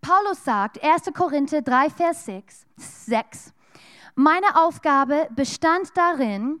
Paulus 0.00 0.44
sagt, 0.44 0.82
1. 0.82 1.12
Korinther 1.12 1.60
3, 1.60 1.90
Vers 1.90 2.24
6, 2.24 2.66
6 2.76 3.52
meine 4.18 4.56
Aufgabe 4.56 5.28
bestand 5.30 5.96
darin, 5.96 6.60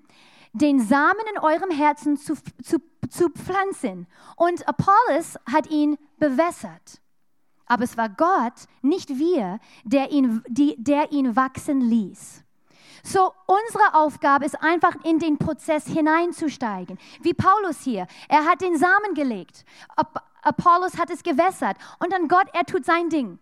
den 0.52 0.78
Samen 0.78 1.24
in 1.34 1.40
eurem 1.40 1.72
Herzen 1.72 2.16
zu, 2.16 2.34
zu, 2.62 2.78
zu 3.08 3.28
pflanzen. 3.30 4.06
Und 4.36 4.66
Apollos 4.68 5.38
hat 5.50 5.70
ihn 5.70 5.98
bewässert. 6.18 7.00
Aber 7.66 7.84
es 7.84 7.96
war 7.96 8.08
Gott, 8.08 8.64
nicht 8.82 9.10
wir, 9.10 9.60
der 9.84 10.10
ihn, 10.10 10.42
die, 10.48 10.76
der 10.78 11.12
ihn 11.12 11.36
wachsen 11.36 11.82
ließ. 11.82 12.42
So, 13.04 13.32
unsere 13.46 13.94
Aufgabe 13.94 14.44
ist 14.44 14.60
einfach 14.62 14.94
in 15.04 15.18
den 15.18 15.38
Prozess 15.38 15.86
hineinzusteigen. 15.86 16.98
Wie 17.20 17.34
Paulus 17.34 17.82
hier. 17.82 18.06
Er 18.28 18.44
hat 18.44 18.60
den 18.60 18.76
Samen 18.76 19.14
gelegt. 19.14 19.64
Apollos 20.42 20.98
hat 20.98 21.10
es 21.10 21.22
gewässert. 21.22 21.76
Und 22.00 22.12
dann 22.12 22.28
Gott, 22.28 22.46
er 22.52 22.64
tut 22.64 22.84
sein 22.84 23.08
Ding, 23.08 23.38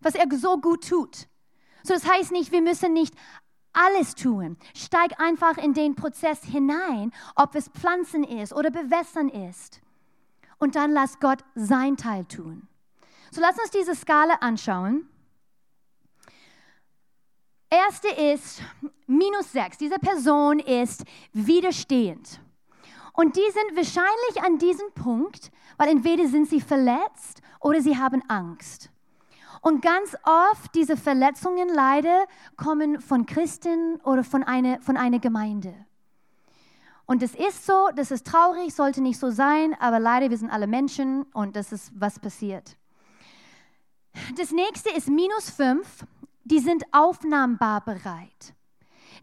was 0.00 0.14
er 0.14 0.26
so 0.30 0.58
gut 0.58 0.88
tut. 0.88 1.26
So, 1.82 1.94
das 1.94 2.08
heißt 2.08 2.32
nicht, 2.32 2.52
wir 2.52 2.62
müssen 2.62 2.92
nicht 2.92 3.14
alles 3.72 4.14
tun. 4.14 4.56
Steig 4.74 5.20
einfach 5.20 5.56
in 5.56 5.74
den 5.74 5.94
Prozess 5.94 6.42
hinein, 6.44 7.12
ob 7.36 7.54
es 7.54 7.68
Pflanzen 7.68 8.24
ist 8.24 8.52
oder 8.52 8.70
Bewässern 8.70 9.28
ist. 9.28 9.80
Und 10.58 10.76
dann 10.76 10.92
lass 10.92 11.20
Gott 11.20 11.44
sein 11.54 11.96
Teil 11.96 12.24
tun. 12.24 12.68
So 13.30 13.40
lass 13.40 13.58
uns 13.58 13.70
diese 13.70 13.94
Skala 13.94 14.34
anschauen. 14.40 15.08
Erste 17.70 18.08
ist 18.08 18.62
minus 19.06 19.52
sechs. 19.52 19.78
Diese 19.78 19.98
Person 19.98 20.58
ist 20.58 21.04
widerstehend. 21.32 22.40
Und 23.12 23.36
die 23.36 23.50
sind 23.52 23.76
wahrscheinlich 23.76 24.42
an 24.42 24.58
diesem 24.58 24.92
Punkt, 24.92 25.52
weil 25.76 25.88
entweder 25.88 26.26
sind 26.26 26.48
sie 26.48 26.60
verletzt 26.60 27.42
oder 27.60 27.80
sie 27.80 27.96
haben 27.96 28.22
Angst. 28.28 28.90
Und 29.60 29.82
ganz 29.82 30.16
oft 30.24 30.74
diese 30.74 30.96
Verletzungen 30.96 31.68
leider 31.68 32.26
kommen 32.56 33.00
von 33.00 33.26
Christen 33.26 33.96
oder 34.04 34.24
von 34.24 34.42
einer, 34.42 34.80
von 34.80 34.96
einer 34.96 35.18
Gemeinde. 35.18 35.74
Und 37.04 37.22
es 37.22 37.34
ist 37.34 37.66
so, 37.66 37.88
das 37.94 38.10
ist 38.10 38.26
traurig, 38.26 38.74
sollte 38.74 39.02
nicht 39.02 39.18
so 39.18 39.30
sein, 39.30 39.74
aber 39.80 39.98
leider, 39.98 40.30
wir 40.30 40.38
sind 40.38 40.50
alle 40.50 40.66
Menschen 40.66 41.24
und 41.34 41.56
das 41.56 41.72
ist, 41.72 41.90
was 41.94 42.18
passiert. 42.18 42.76
Das 44.36 44.50
nächste 44.50 44.90
ist 44.90 45.08
minus 45.08 45.50
fünf, 45.50 46.06
die 46.44 46.60
sind 46.60 46.84
aufnahmbar 46.92 47.84
bereit. 47.84 48.54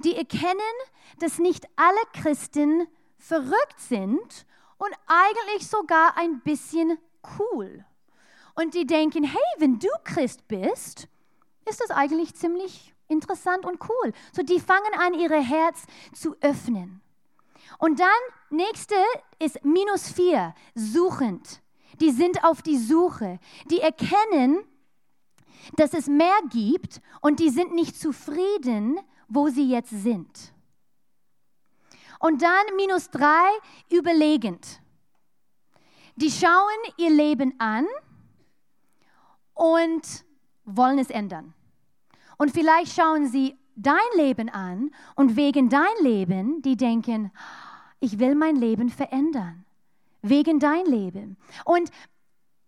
Die 0.04 0.16
erkennen, 0.16 0.60
dass 1.20 1.40
nicht 1.40 1.66
alle 1.76 2.22
Christen 2.22 2.88
verrückt 3.18 3.80
sind 3.80 4.46
und 4.78 4.94
eigentlich 5.08 5.68
sogar 5.68 6.16
ein 6.18 6.42
bisschen 6.42 6.98
cool 7.40 7.86
und 8.58 8.74
die 8.74 8.88
denken, 8.88 9.24
hey, 9.24 9.42
wenn 9.60 9.78
du 9.78 9.88
Christ 10.04 10.48
bist, 10.48 11.08
ist 11.70 11.80
das 11.80 11.92
eigentlich 11.92 12.34
ziemlich 12.34 12.94
interessant 13.08 13.66
und 13.66 13.80
cool. 13.88 14.14
So, 14.36 14.42
die 14.42 14.60
fangen 14.60 14.94
an, 14.98 15.14
ihr 15.14 15.30
Herz 15.30 15.86
zu 16.14 16.36
öffnen. 16.42 17.02
Und 17.78 18.00
dann, 18.00 18.08
nächste 18.50 18.96
ist 19.38 19.64
minus 19.64 20.12
vier, 20.12 20.56
suchend. 20.74 21.62
Die 22.00 22.12
sind 22.12 22.44
auf 22.44 22.64
die 22.64 22.78
Suche. 22.78 23.40
Die 23.70 23.80
erkennen, 23.80 24.64
dass 25.76 25.94
es 25.94 26.08
mehr 26.08 26.40
gibt 26.50 27.00
und 27.22 27.40
die 27.40 27.52
sind 27.52 27.76
nicht 27.76 28.00
zufrieden, 28.00 29.00
wo 29.28 29.50
sie 29.50 29.70
jetzt 29.70 29.92
sind. 29.92 30.54
Und 32.20 32.42
dann 32.42 32.76
minus 32.76 33.12
drei, 33.12 33.50
überlegend. 33.92 34.82
Die 36.16 36.32
schauen 36.32 36.94
ihr 36.98 37.12
Leben 37.12 37.54
an 37.60 37.86
und 39.58 40.26
wollen 40.66 41.00
es 41.00 41.10
ändern. 41.10 41.54
Und 42.38 42.52
vielleicht 42.52 42.96
schauen 42.96 43.28
sie 43.28 43.58
dein 43.76 43.96
Leben 44.16 44.50
an 44.50 44.92
und 45.16 45.36
wegen 45.36 45.70
dein 45.70 45.86
Leben, 46.02 46.62
die 46.62 46.78
denken, 46.78 47.32
ich 48.00 48.20
will 48.20 48.36
mein 48.36 48.56
Leben 48.56 48.90
verändern. 48.90 49.66
Wegen 50.22 50.60
dein 50.60 50.86
Leben. 50.86 51.38
Und 51.66 51.90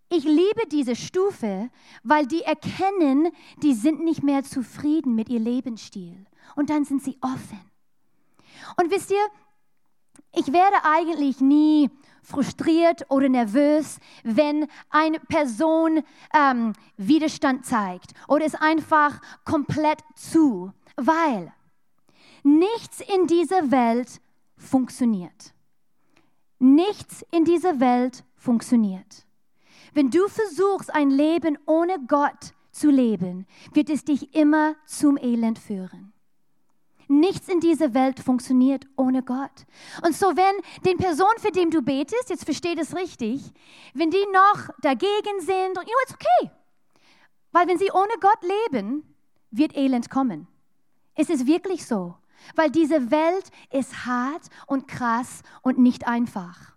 ich 0.09 0.23
liebe 0.23 0.67
diese 0.71 0.95
Stufe, 0.95 1.69
weil 2.03 2.25
die 2.25 2.41
erkennen, 2.41 3.29
die 3.61 3.73
sind 3.73 4.03
nicht 4.03 4.23
mehr 4.23 4.43
zufrieden 4.43 5.13
mit 5.13 5.29
ihrem 5.29 5.43
Lebensstil. 5.43 6.25
Und 6.55 6.69
dann 6.69 6.85
sind 6.85 7.03
sie 7.03 7.17
offen. 7.21 7.59
Und 8.77 8.91
wisst 8.91 9.11
ihr, 9.11 9.23
ich 10.33 10.51
werde 10.51 10.77
eigentlich 10.83 11.41
nie 11.41 11.89
frustriert 12.23 13.05
oder 13.09 13.29
nervös, 13.29 13.99
wenn 14.23 14.67
eine 14.89 15.19
Person 15.19 16.03
ähm, 16.33 16.73
Widerstand 16.97 17.65
zeigt 17.65 18.13
oder 18.27 18.45
ist 18.45 18.61
einfach 18.61 19.21
komplett 19.45 19.99
zu, 20.15 20.71
weil 20.95 21.51
nichts 22.43 23.01
in 23.01 23.27
dieser 23.27 23.71
Welt 23.71 24.21
funktioniert. 24.57 25.53
Nichts 26.59 27.25
in 27.31 27.45
dieser 27.45 27.79
Welt 27.79 28.23
funktioniert. 28.35 29.25
Wenn 29.93 30.11
du 30.11 30.27
versuchst, 30.27 30.93
ein 30.93 31.09
Leben 31.09 31.57
ohne 31.65 31.97
Gott 32.07 32.53
zu 32.71 32.89
leben, 32.89 33.45
wird 33.73 33.89
es 33.89 34.03
dich 34.03 34.35
immer 34.35 34.75
zum 34.85 35.17
Elend 35.17 35.57
führen. 35.57 36.13
Nichts 37.11 37.47
in 37.47 37.59
dieser 37.59 37.95
Welt 37.95 38.19
funktioniert 38.19 38.85
ohne 38.95 39.23
Gott. 39.23 39.65
Und 40.05 40.15
so, 40.15 40.27
wenn 40.27 40.83
den 40.85 40.97
Personen, 40.97 41.39
für 41.39 41.51
die 41.51 41.67
du 41.67 41.81
betest, 41.81 42.29
jetzt 42.29 42.45
versteht 42.45 42.77
es 42.77 42.95
richtig, 42.95 43.41
wenn 43.95 44.11
die 44.11 44.25
noch 44.31 44.69
dagegen 44.81 45.39
sind, 45.39 45.75
und 45.75 45.87
you 45.87 45.91
know, 45.91 46.03
it's 46.03 46.13
okay. 46.13 46.51
Weil 47.51 47.67
wenn 47.67 47.79
sie 47.79 47.89
ohne 47.91 48.13
Gott 48.21 48.39
leben, 48.71 49.03
wird 49.49 49.75
Elend 49.75 50.11
kommen. 50.11 50.47
Es 51.15 51.31
ist 51.31 51.47
wirklich 51.47 51.83
so. 51.87 52.15
Weil 52.55 52.69
diese 52.69 53.09
Welt 53.09 53.49
ist 53.71 54.05
hart 54.05 54.43
und 54.67 54.87
krass 54.87 55.41
und 55.63 55.79
nicht 55.79 56.07
einfach. 56.07 56.75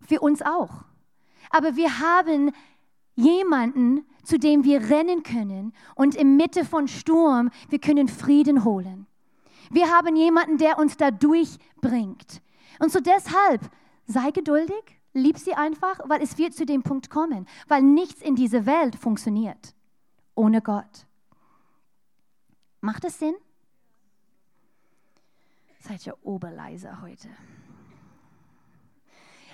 Für 0.00 0.20
uns 0.20 0.42
auch. 0.42 0.84
Aber 1.50 1.76
wir 1.76 2.00
haben 2.00 2.50
jemanden, 3.14 4.04
zu 4.28 4.38
dem 4.38 4.62
wir 4.64 4.90
rennen 4.90 5.22
können 5.22 5.72
und 5.94 6.14
im 6.14 6.36
Mitte 6.36 6.66
von 6.66 6.86
Sturm, 6.86 7.50
wir 7.70 7.78
können 7.78 8.08
Frieden 8.08 8.62
holen. 8.62 9.06
Wir 9.70 9.90
haben 9.90 10.16
jemanden, 10.16 10.58
der 10.58 10.78
uns 10.78 10.98
da 10.98 11.10
durchbringt. 11.10 12.42
Und 12.78 12.92
so 12.92 13.00
deshalb, 13.00 13.62
sei 14.06 14.30
geduldig, 14.30 15.00
lieb 15.14 15.38
sie 15.38 15.54
einfach, 15.54 16.00
weil 16.04 16.22
es 16.22 16.36
wird 16.36 16.52
zu 16.52 16.66
dem 16.66 16.82
Punkt 16.82 17.08
kommen, 17.08 17.46
weil 17.68 17.82
nichts 17.82 18.20
in 18.20 18.36
dieser 18.36 18.66
Welt 18.66 18.96
funktioniert 18.96 19.74
ohne 20.34 20.60
Gott. 20.62 21.06
Macht 22.80 23.04
das 23.04 23.18
Sinn? 23.18 23.34
Seid 25.80 26.06
ihr 26.06 26.16
oberleiser 26.22 27.00
heute. 27.00 27.28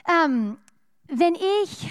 Ähm, 0.06 0.58
wenn 1.06 1.34
ich 1.37 1.90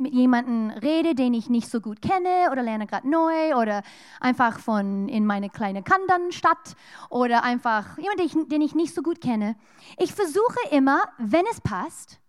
mit 0.00 0.12
jemandem 0.12 0.70
rede, 0.70 1.14
den 1.14 1.34
ich 1.34 1.48
nicht 1.48 1.70
so 1.70 1.80
gut 1.80 2.02
kenne 2.02 2.50
oder 2.50 2.62
lerne 2.62 2.86
gerade 2.86 3.08
neu 3.08 3.54
oder 3.54 3.82
einfach 4.20 4.58
von 4.58 5.08
in 5.08 5.26
meine 5.26 5.50
kleine 5.50 5.82
Kandernstadt 5.82 6.74
oder 7.08 7.42
einfach 7.42 7.98
jemanden, 7.98 8.48
den 8.48 8.60
ich 8.60 8.74
nicht 8.74 8.94
so 8.94 9.02
gut 9.02 9.20
kenne. 9.20 9.56
Ich 9.98 10.12
versuche 10.12 10.58
immer, 10.70 11.02
wenn 11.18 11.44
es 11.50 11.60
passt, 11.60 12.20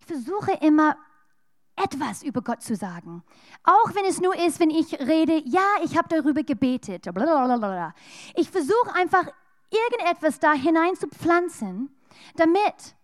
ich 0.00 0.06
versuche 0.06 0.52
immer 0.60 0.96
etwas 1.76 2.22
über 2.22 2.42
Gott 2.42 2.62
zu 2.62 2.76
sagen. 2.76 3.22
Auch 3.64 3.94
wenn 3.94 4.04
es 4.04 4.20
nur 4.20 4.36
ist, 4.36 4.60
wenn 4.60 4.70
ich 4.70 4.98
rede, 5.00 5.40
ja, 5.46 5.62
ich 5.82 5.96
habe 5.96 6.08
darüber 6.08 6.42
gebetet. 6.42 7.02
Blablabla. 7.02 7.94
Ich 8.34 8.50
versuche 8.50 8.94
einfach 8.94 9.26
irgendetwas 9.70 10.38
da 10.38 10.52
hinein 10.52 10.94
zu 10.96 11.08
pflanzen, 11.08 11.90
damit 12.36 12.94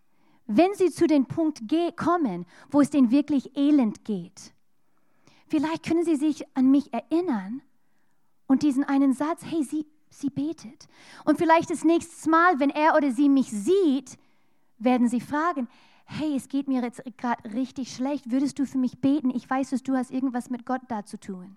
wenn 0.46 0.74
sie 0.74 0.90
zu 0.90 1.06
dem 1.06 1.26
Punkt 1.26 1.62
kommen, 1.96 2.46
wo 2.70 2.80
es 2.80 2.90
denen 2.90 3.10
wirklich 3.10 3.56
elend 3.56 4.04
geht. 4.04 4.52
Vielleicht 5.48 5.86
können 5.86 6.04
sie 6.04 6.16
sich 6.16 6.44
an 6.56 6.70
mich 6.70 6.92
erinnern 6.92 7.62
und 8.46 8.62
diesen 8.62 8.84
einen 8.84 9.12
Satz, 9.12 9.42
hey, 9.44 9.62
sie, 9.64 9.86
sie 10.10 10.30
betet. 10.30 10.88
Und 11.24 11.38
vielleicht 11.38 11.70
das 11.70 11.84
nächste 11.84 12.30
Mal, 12.30 12.58
wenn 12.58 12.70
er 12.70 12.96
oder 12.96 13.12
sie 13.12 13.28
mich 13.28 13.50
sieht, 13.50 14.18
werden 14.78 15.08
sie 15.08 15.20
fragen, 15.20 15.68
hey, 16.04 16.36
es 16.36 16.48
geht 16.48 16.68
mir 16.68 16.82
jetzt 16.82 17.02
gerade 17.16 17.52
richtig 17.52 17.92
schlecht, 17.94 18.30
würdest 18.30 18.58
du 18.58 18.66
für 18.66 18.78
mich 18.78 19.00
beten? 19.00 19.30
Ich 19.30 19.48
weiß, 19.48 19.70
dass 19.70 19.82
du 19.82 19.96
hast 19.96 20.10
irgendwas 20.10 20.50
mit 20.50 20.64
Gott 20.64 20.82
da 20.88 21.04
zu 21.04 21.18
tun. 21.18 21.56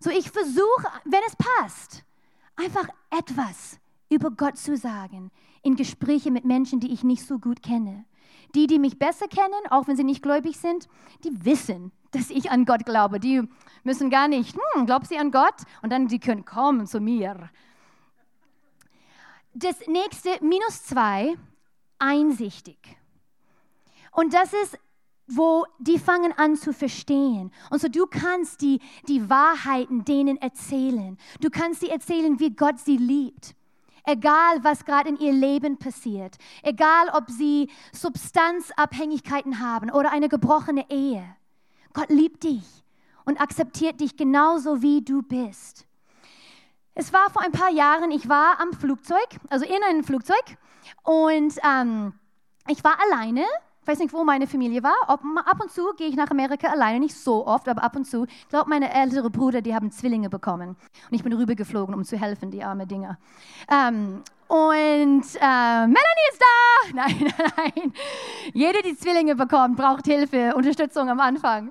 So, 0.00 0.10
ich 0.10 0.30
versuche, 0.30 0.88
wenn 1.04 1.22
es 1.26 1.36
passt, 1.36 2.04
einfach 2.56 2.88
etwas 3.10 3.78
über 4.08 4.30
Gott 4.30 4.58
zu 4.58 4.76
sagen 4.76 5.30
in 5.64 5.76
Gespräche 5.76 6.30
mit 6.30 6.44
Menschen, 6.44 6.78
die 6.78 6.92
ich 6.92 7.02
nicht 7.02 7.26
so 7.26 7.38
gut 7.38 7.62
kenne. 7.62 8.04
Die, 8.54 8.66
die 8.68 8.78
mich 8.78 8.98
besser 8.98 9.26
kennen, 9.26 9.66
auch 9.70 9.88
wenn 9.88 9.96
sie 9.96 10.04
nicht 10.04 10.22
gläubig 10.22 10.58
sind, 10.58 10.88
die 11.24 11.44
wissen, 11.44 11.90
dass 12.12 12.30
ich 12.30 12.50
an 12.50 12.64
Gott 12.64 12.84
glaube. 12.84 13.18
Die 13.18 13.42
müssen 13.82 14.10
gar 14.10 14.28
nicht, 14.28 14.54
hm, 14.54 14.86
glaubt 14.86 15.08
sie 15.08 15.18
an 15.18 15.32
Gott? 15.32 15.54
Und 15.82 15.90
dann, 15.90 16.06
die 16.06 16.20
können 16.20 16.44
kommen 16.44 16.86
zu 16.86 17.00
mir. 17.00 17.50
Das 19.54 19.76
nächste, 19.88 20.30
minus 20.40 20.84
zwei, 20.84 21.36
einsichtig. 21.98 22.78
Und 24.12 24.34
das 24.34 24.52
ist, 24.52 24.78
wo 25.26 25.64
die 25.78 25.98
fangen 25.98 26.32
an 26.36 26.56
zu 26.56 26.72
verstehen. 26.72 27.50
Und 27.70 27.80
so 27.80 27.88
du 27.88 28.06
kannst 28.06 28.60
die, 28.60 28.80
die 29.08 29.28
Wahrheiten 29.30 30.04
denen 30.04 30.36
erzählen. 30.36 31.18
Du 31.40 31.50
kannst 31.50 31.80
sie 31.80 31.88
erzählen, 31.88 32.38
wie 32.38 32.54
Gott 32.54 32.78
sie 32.78 32.98
liebt. 32.98 33.54
Egal, 34.06 34.62
was 34.62 34.84
gerade 34.84 35.08
in 35.08 35.16
ihr 35.16 35.32
Leben 35.32 35.78
passiert. 35.78 36.36
Egal, 36.62 37.08
ob 37.14 37.30
sie 37.30 37.70
Substanzabhängigkeiten 37.92 39.60
haben 39.60 39.90
oder 39.90 40.12
eine 40.12 40.28
gebrochene 40.28 40.90
Ehe. 40.90 41.24
Gott 41.94 42.10
liebt 42.10 42.44
dich 42.44 42.64
und 43.24 43.40
akzeptiert 43.40 44.00
dich 44.00 44.16
genauso, 44.16 44.82
wie 44.82 45.02
du 45.02 45.22
bist. 45.22 45.86
Es 46.94 47.12
war 47.12 47.30
vor 47.30 47.42
ein 47.42 47.52
paar 47.52 47.70
Jahren, 47.70 48.10
ich 48.10 48.28
war 48.28 48.60
am 48.60 48.72
Flugzeug, 48.72 49.26
also 49.48 49.64
in 49.64 49.82
einem 49.82 50.04
Flugzeug 50.04 50.44
und 51.02 51.58
ähm, 51.64 52.12
ich 52.68 52.84
war 52.84 52.98
alleine 53.00 53.44
ich 53.84 53.88
weiß 53.88 53.98
nicht, 53.98 54.14
wo 54.14 54.24
meine 54.24 54.46
Familie 54.46 54.82
war. 54.82 54.96
Ob, 55.08 55.20
ab 55.44 55.60
und 55.60 55.70
zu 55.70 55.92
gehe 55.98 56.08
ich 56.08 56.16
nach 56.16 56.30
Amerika 56.30 56.68
alleine, 56.68 57.00
nicht 57.00 57.14
so 57.14 57.46
oft, 57.46 57.68
aber 57.68 57.82
ab 57.82 57.94
und 57.96 58.06
zu. 58.06 58.24
Ich 58.24 58.48
glaube, 58.48 58.70
meine 58.70 58.90
ältere 58.94 59.28
Brüder, 59.28 59.60
die 59.60 59.74
haben 59.74 59.90
Zwillinge 59.90 60.30
bekommen. 60.30 60.70
Und 60.70 60.76
ich 61.10 61.22
bin 61.22 61.34
rübergeflogen, 61.34 61.94
um 61.94 62.02
zu 62.02 62.16
helfen, 62.16 62.50
die 62.50 62.64
arme 62.64 62.86
Dinger. 62.86 63.18
Ähm, 63.70 64.22
und 64.48 65.22
äh, 65.38 65.86
Melanie 65.86 66.28
ist 66.32 66.40
da! 66.40 66.94
Nein, 66.94 67.32
nein. 67.56 67.92
Jede, 68.54 68.80
die 68.82 68.96
Zwillinge 68.96 69.34
bekommt, 69.36 69.76
braucht 69.76 70.06
Hilfe, 70.06 70.54
Unterstützung 70.54 71.10
am 71.10 71.20
Anfang. 71.20 71.70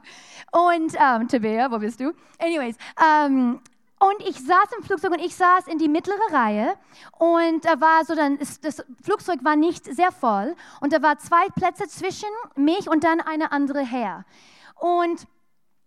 Und 0.51 0.93
ähm, 0.93 1.27
Tabea, 1.27 1.71
wo 1.71 1.79
bist 1.79 1.99
du? 1.99 2.13
Anyways, 2.39 2.77
ähm, 3.01 3.59
und 4.03 4.27
ich 4.27 4.35
saß 4.35 4.67
im 4.77 4.83
Flugzeug 4.83 5.11
und 5.11 5.19
ich 5.19 5.35
saß 5.35 5.67
in 5.67 5.77
die 5.77 5.87
mittlere 5.87 6.31
Reihe 6.31 6.75
und 7.17 7.63
da 7.63 7.79
war 7.79 8.03
so 8.05 8.15
dann, 8.15 8.37
das 8.37 8.83
Flugzeug 9.01 9.43
war 9.43 9.55
nicht 9.55 9.85
sehr 9.85 10.11
voll 10.11 10.55
und 10.81 10.91
da 10.91 11.01
war 11.01 11.17
zwei 11.19 11.47
Plätze 11.55 11.87
zwischen 11.87 12.29
mich 12.55 12.89
und 12.89 13.03
dann 13.03 13.21
eine 13.21 13.51
andere 13.51 13.79
her. 13.79 14.25
Und 14.75 15.27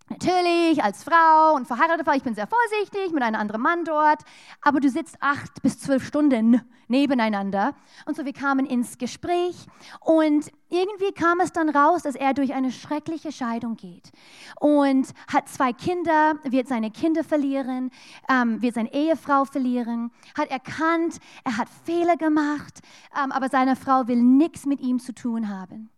Natürlich, 0.08 0.84
als 0.84 1.02
Frau 1.02 1.54
und 1.56 1.66
verheiratet 1.66 2.06
war, 2.06 2.14
ich 2.14 2.22
bin 2.22 2.36
sehr 2.36 2.46
vorsichtig 2.46 3.12
mit 3.12 3.24
einem 3.24 3.40
anderen 3.40 3.60
Mann 3.60 3.84
dort, 3.84 4.22
aber 4.62 4.78
du 4.78 4.88
sitzt 4.88 5.16
acht 5.20 5.60
bis 5.62 5.80
zwölf 5.80 6.06
Stunden 6.06 6.62
nebeneinander. 6.86 7.74
Und 8.04 8.16
so, 8.16 8.24
wir 8.24 8.32
kamen 8.32 8.66
ins 8.66 8.98
Gespräch 8.98 9.66
und 10.00 10.52
irgendwie 10.68 11.10
kam 11.12 11.40
es 11.40 11.52
dann 11.52 11.68
raus, 11.68 12.04
dass 12.04 12.14
er 12.14 12.34
durch 12.34 12.54
eine 12.54 12.70
schreckliche 12.70 13.32
Scheidung 13.32 13.74
geht 13.76 14.12
und 14.60 15.08
hat 15.26 15.48
zwei 15.48 15.72
Kinder, 15.72 16.34
wird 16.44 16.68
seine 16.68 16.92
Kinder 16.92 17.24
verlieren, 17.24 17.90
ähm, 18.28 18.62
wird 18.62 18.76
seine 18.76 18.92
Ehefrau 18.92 19.44
verlieren, 19.44 20.12
hat 20.38 20.52
erkannt, 20.52 21.18
er 21.42 21.56
hat 21.56 21.68
Fehler 21.84 22.16
gemacht, 22.16 22.78
ähm, 23.20 23.32
aber 23.32 23.48
seine 23.48 23.74
Frau 23.74 24.06
will 24.06 24.22
nichts 24.22 24.66
mit 24.66 24.80
ihm 24.80 25.00
zu 25.00 25.12
tun 25.12 25.48
haben. 25.48 25.90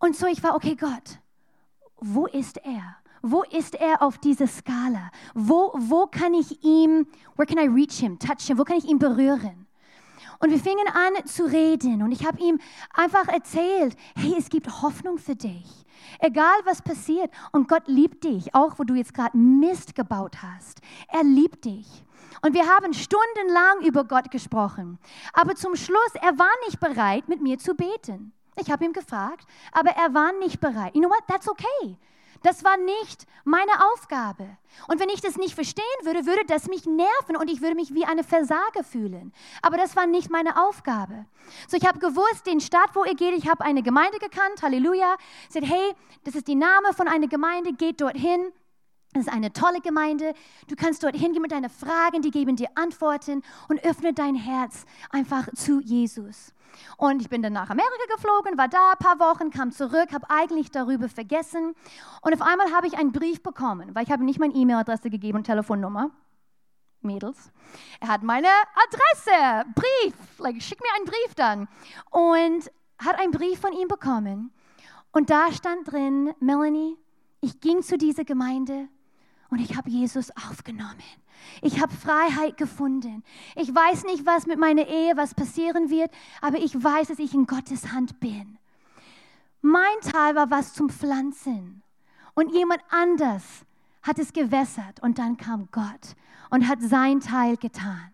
Und 0.00 0.16
so, 0.16 0.26
ich 0.26 0.42
war, 0.42 0.56
okay, 0.56 0.74
Gott, 0.74 1.20
wo 2.00 2.26
ist 2.26 2.58
er? 2.58 2.96
Wo 3.22 3.42
ist 3.42 3.74
er 3.74 4.02
auf 4.02 4.18
dieser 4.18 4.46
Skala? 4.46 5.10
Wo, 5.34 5.72
wo 5.74 6.06
kann 6.06 6.34
ich 6.34 6.62
ihm, 6.62 7.06
where 7.36 7.46
can 7.46 7.58
I 7.58 7.68
reach 7.68 7.98
him, 7.98 8.18
touch 8.18 8.46
him, 8.46 8.58
wo 8.58 8.64
kann 8.64 8.78
ich 8.78 8.84
ihn 8.84 8.98
berühren? 8.98 9.66
Und 10.40 10.50
wir 10.50 10.58
fingen 10.58 10.86
an 10.86 11.26
zu 11.26 11.44
reden 11.44 12.02
und 12.02 12.12
ich 12.12 12.24
habe 12.24 12.40
ihm 12.40 12.60
einfach 12.94 13.26
erzählt, 13.26 13.96
hey, 14.14 14.36
es 14.38 14.48
gibt 14.48 14.82
Hoffnung 14.82 15.18
für 15.18 15.34
dich. 15.34 15.84
Egal 16.20 16.58
was 16.64 16.80
passiert 16.80 17.30
und 17.50 17.68
Gott 17.68 17.88
liebt 17.88 18.22
dich, 18.22 18.54
auch 18.54 18.78
wo 18.78 18.84
du 18.84 18.94
jetzt 18.94 19.14
gerade 19.14 19.36
Mist 19.36 19.96
gebaut 19.96 20.40
hast. 20.42 20.80
Er 21.08 21.24
liebt 21.24 21.64
dich. 21.64 22.04
Und 22.42 22.54
wir 22.54 22.68
haben 22.68 22.94
stundenlang 22.94 23.80
über 23.84 24.04
Gott 24.04 24.30
gesprochen. 24.30 24.98
Aber 25.32 25.56
zum 25.56 25.74
Schluss, 25.74 26.14
er 26.14 26.38
war 26.38 26.50
nicht 26.66 26.78
bereit, 26.78 27.28
mit 27.28 27.40
mir 27.40 27.58
zu 27.58 27.74
beten. 27.74 28.32
Ich 28.60 28.70
habe 28.70 28.84
ihn 28.84 28.92
gefragt, 28.92 29.46
aber 29.72 29.90
er 29.90 30.14
war 30.14 30.32
nicht 30.32 30.60
bereit. 30.60 30.94
You 30.94 31.00
know 31.00 31.10
what? 31.10 31.26
That's 31.26 31.48
okay. 31.48 31.96
Das 32.42 32.62
war 32.62 32.76
nicht 32.76 33.26
meine 33.44 33.72
Aufgabe. 33.92 34.46
Und 34.86 35.00
wenn 35.00 35.08
ich 35.08 35.20
das 35.20 35.36
nicht 35.36 35.54
verstehen 35.54 35.84
würde, 36.02 36.24
würde 36.24 36.44
das 36.46 36.68
mich 36.68 36.86
nerven 36.86 37.36
und 37.36 37.50
ich 37.50 37.60
würde 37.60 37.74
mich 37.74 37.94
wie 37.94 38.04
eine 38.04 38.22
Versage 38.22 38.84
fühlen. 38.84 39.32
Aber 39.60 39.76
das 39.76 39.96
war 39.96 40.06
nicht 40.06 40.30
meine 40.30 40.62
Aufgabe. 40.68 41.26
So, 41.66 41.76
ich 41.76 41.86
habe 41.86 41.98
gewusst, 41.98 42.46
den 42.46 42.60
Stadt, 42.60 42.90
wo 42.94 43.04
ihr 43.04 43.16
geht, 43.16 43.34
ich 43.34 43.48
habe 43.48 43.64
eine 43.64 43.82
Gemeinde 43.82 44.18
gekannt, 44.18 44.62
Halleluja. 44.62 45.16
Ich 45.48 45.54
sagte, 45.54 45.68
hey, 45.68 45.94
das 46.24 46.36
ist 46.36 46.46
die 46.46 46.54
Name 46.54 46.92
von 46.94 47.08
einer 47.08 47.26
Gemeinde, 47.26 47.72
geht 47.72 48.00
dorthin. 48.00 48.52
Das 49.14 49.26
ist 49.26 49.32
eine 49.32 49.52
tolle 49.52 49.80
Gemeinde. 49.80 50.34
Du 50.68 50.76
kannst 50.76 51.02
dort 51.02 51.16
hingehen 51.16 51.42
mit 51.42 51.50
deinen 51.50 51.70
Fragen, 51.70 52.20
die 52.20 52.30
geben 52.30 52.56
dir 52.56 52.68
Antworten 52.74 53.42
und 53.68 53.82
öffne 53.84 54.12
dein 54.12 54.34
Herz 54.34 54.84
einfach 55.10 55.48
zu 55.54 55.80
Jesus. 55.80 56.52
Und 56.98 57.22
ich 57.22 57.28
bin 57.28 57.42
dann 57.42 57.54
nach 57.54 57.70
Amerika 57.70 58.14
geflogen, 58.14 58.58
war 58.58 58.68
da 58.68 58.92
ein 58.92 58.98
paar 58.98 59.18
Wochen, 59.18 59.50
kam 59.50 59.72
zurück, 59.72 60.12
habe 60.12 60.28
eigentlich 60.28 60.70
darüber 60.70 61.08
vergessen. 61.08 61.74
Und 62.20 62.34
auf 62.34 62.42
einmal 62.42 62.70
habe 62.72 62.86
ich 62.86 62.98
einen 62.98 63.12
Brief 63.12 63.42
bekommen, 63.42 63.94
weil 63.94 64.04
ich 64.04 64.10
habe 64.10 64.24
nicht 64.24 64.38
meine 64.38 64.54
E-Mail-Adresse 64.54 65.10
gegeben 65.10 65.38
und 65.38 65.44
Telefonnummer. 65.44 66.10
Mädels. 67.00 67.52
Er 68.00 68.08
hat 68.08 68.22
meine 68.22 68.48
Adresse, 68.48 69.70
Brief, 69.74 70.14
like, 70.38 70.60
schick 70.60 70.80
mir 70.80 70.94
einen 70.96 71.04
Brief 71.04 71.34
dann. 71.36 71.68
Und 72.10 72.70
hat 72.98 73.18
einen 73.18 73.30
Brief 73.30 73.60
von 73.60 73.72
ihm 73.72 73.88
bekommen. 73.88 74.52
Und 75.12 75.30
da 75.30 75.52
stand 75.52 75.90
drin, 75.90 76.34
Melanie, 76.40 76.96
ich 77.40 77.60
ging 77.60 77.82
zu 77.82 77.96
dieser 77.96 78.24
Gemeinde 78.24 78.88
und 79.50 79.60
ich 79.60 79.76
habe 79.76 79.90
Jesus 79.90 80.30
aufgenommen. 80.48 81.02
Ich 81.62 81.80
habe 81.80 81.92
Freiheit 81.94 82.56
gefunden. 82.56 83.24
Ich 83.56 83.74
weiß 83.74 84.04
nicht, 84.04 84.26
was 84.26 84.46
mit 84.46 84.58
meiner 84.58 84.86
Ehe, 84.86 85.16
was 85.16 85.34
passieren 85.34 85.90
wird, 85.90 86.10
aber 86.40 86.58
ich 86.58 86.74
weiß, 86.74 87.08
dass 87.08 87.18
ich 87.18 87.34
in 87.34 87.46
Gottes 87.46 87.92
Hand 87.92 88.20
bin. 88.20 88.58
Mein 89.60 90.00
Teil 90.02 90.34
war 90.34 90.50
was 90.50 90.74
zum 90.74 90.90
Pflanzen 90.90 91.82
und 92.34 92.52
jemand 92.52 92.80
anders 92.90 93.44
hat 94.02 94.18
es 94.18 94.32
gewässert 94.32 95.00
und 95.00 95.18
dann 95.18 95.36
kam 95.36 95.68
Gott 95.72 96.14
und 96.50 96.68
hat 96.68 96.80
sein 96.80 97.20
Teil 97.20 97.56
getan. 97.56 98.12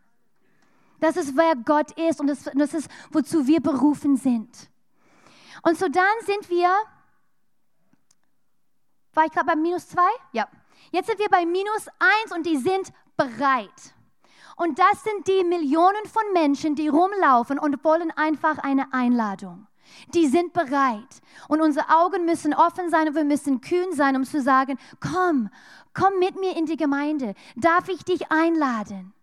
Das 1.01 1.17
ist, 1.17 1.37
wer 1.37 1.55
Gott 1.57 1.91
ist 1.99 2.21
und 2.21 2.29
das, 2.29 2.75
ist, 2.75 2.91
wozu 3.11 3.47
wir 3.47 3.61
berufen 3.61 4.17
sind. 4.17 4.71
Und 5.63 5.77
so 5.77 5.89
dann 5.89 6.05
sind 6.25 6.49
wir, 6.49 6.71
war 9.13 9.27
ich 9.27 9.33
gerade 9.33 9.47
bei 9.47 9.57
minus 9.57 9.89
zwei? 9.89 10.09
Ja. 10.33 10.49
Jetzt 10.91 11.07
sind 11.07 11.19
wir 11.19 11.29
bei 11.29 11.47
minus 11.47 11.89
eins 11.99 12.35
und 12.35 12.47
die 12.47 12.57
sind 12.57 12.93
bereit. 13.17 13.95
Und 14.57 14.79
das 14.79 15.03
sind 15.03 15.27
die 15.27 15.45
Millionen 15.45 16.05
von 16.07 16.23
Menschen, 16.33 16.75
die 16.75 16.89
rumlaufen 16.89 17.59
und 17.59 17.83
wollen 17.85 18.11
einfach 18.13 18.59
eine 18.59 18.93
Einladung. 18.93 19.67
Die 20.13 20.27
sind 20.27 20.53
bereit. 20.53 21.23
Und 21.49 21.61
unsere 21.61 21.89
Augen 21.89 22.25
müssen 22.25 22.55
offen 22.55 22.91
sein 22.91 23.09
und 23.09 23.15
wir 23.15 23.25
müssen 23.25 23.61
kühn 23.61 23.93
sein, 23.93 24.17
um 24.17 24.25
zu 24.25 24.41
sagen, 24.41 24.79
komm, 25.01 25.51
komm 25.93 26.19
mit 26.19 26.39
mir 26.39 26.57
in 26.57 26.67
die 26.67 26.77
Gemeinde. 26.77 27.35
Darf 27.57 27.89
ich 27.89 28.05
dich 28.05 28.31
einladen? 28.31 29.14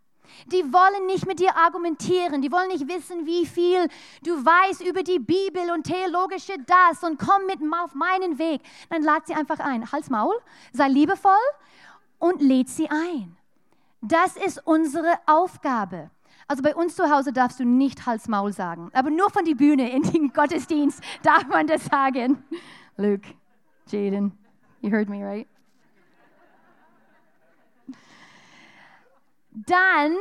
Die 0.47 0.63
wollen 0.73 1.05
nicht 1.07 1.25
mit 1.25 1.39
dir 1.39 1.55
argumentieren. 1.55 2.41
Die 2.41 2.51
wollen 2.51 2.69
nicht 2.69 2.87
wissen, 2.87 3.25
wie 3.25 3.45
viel 3.45 3.87
du 4.23 4.33
weißt 4.33 4.85
über 4.85 5.03
die 5.03 5.19
Bibel 5.19 5.71
und 5.73 5.83
theologische 5.83 6.53
das 6.65 7.03
und 7.03 7.19
komm 7.19 7.45
mit 7.45 7.59
auf 7.83 7.95
meinen 7.95 8.37
Weg. 8.37 8.61
Dann 8.89 9.03
lad 9.03 9.27
sie 9.27 9.33
einfach 9.33 9.59
ein. 9.59 9.91
Hals 9.91 10.09
Maul, 10.09 10.35
sei 10.73 10.87
liebevoll 10.87 11.31
und 12.19 12.41
lädt 12.41 12.69
sie 12.69 12.89
ein. 12.89 13.37
Das 14.01 14.35
ist 14.35 14.65
unsere 14.65 15.13
Aufgabe. 15.25 16.09
Also 16.47 16.63
bei 16.63 16.75
uns 16.75 16.95
zu 16.95 17.09
Hause 17.09 17.31
darfst 17.31 17.59
du 17.59 17.65
nicht 17.65 18.05
Hals 18.05 18.27
Maul 18.27 18.51
sagen, 18.51 18.89
aber 18.93 19.09
nur 19.09 19.29
von 19.29 19.45
die 19.45 19.55
Bühne 19.55 19.91
in 19.91 20.03
den 20.03 20.33
Gottesdienst 20.33 21.01
darf 21.23 21.47
man 21.47 21.67
das 21.67 21.85
sagen. 21.85 22.43
Luke, 22.97 23.27
Jaden, 23.87 24.37
you 24.81 24.91
heard 24.91 25.07
me, 25.07 25.23
right? 25.23 25.47
Dann 29.51 30.15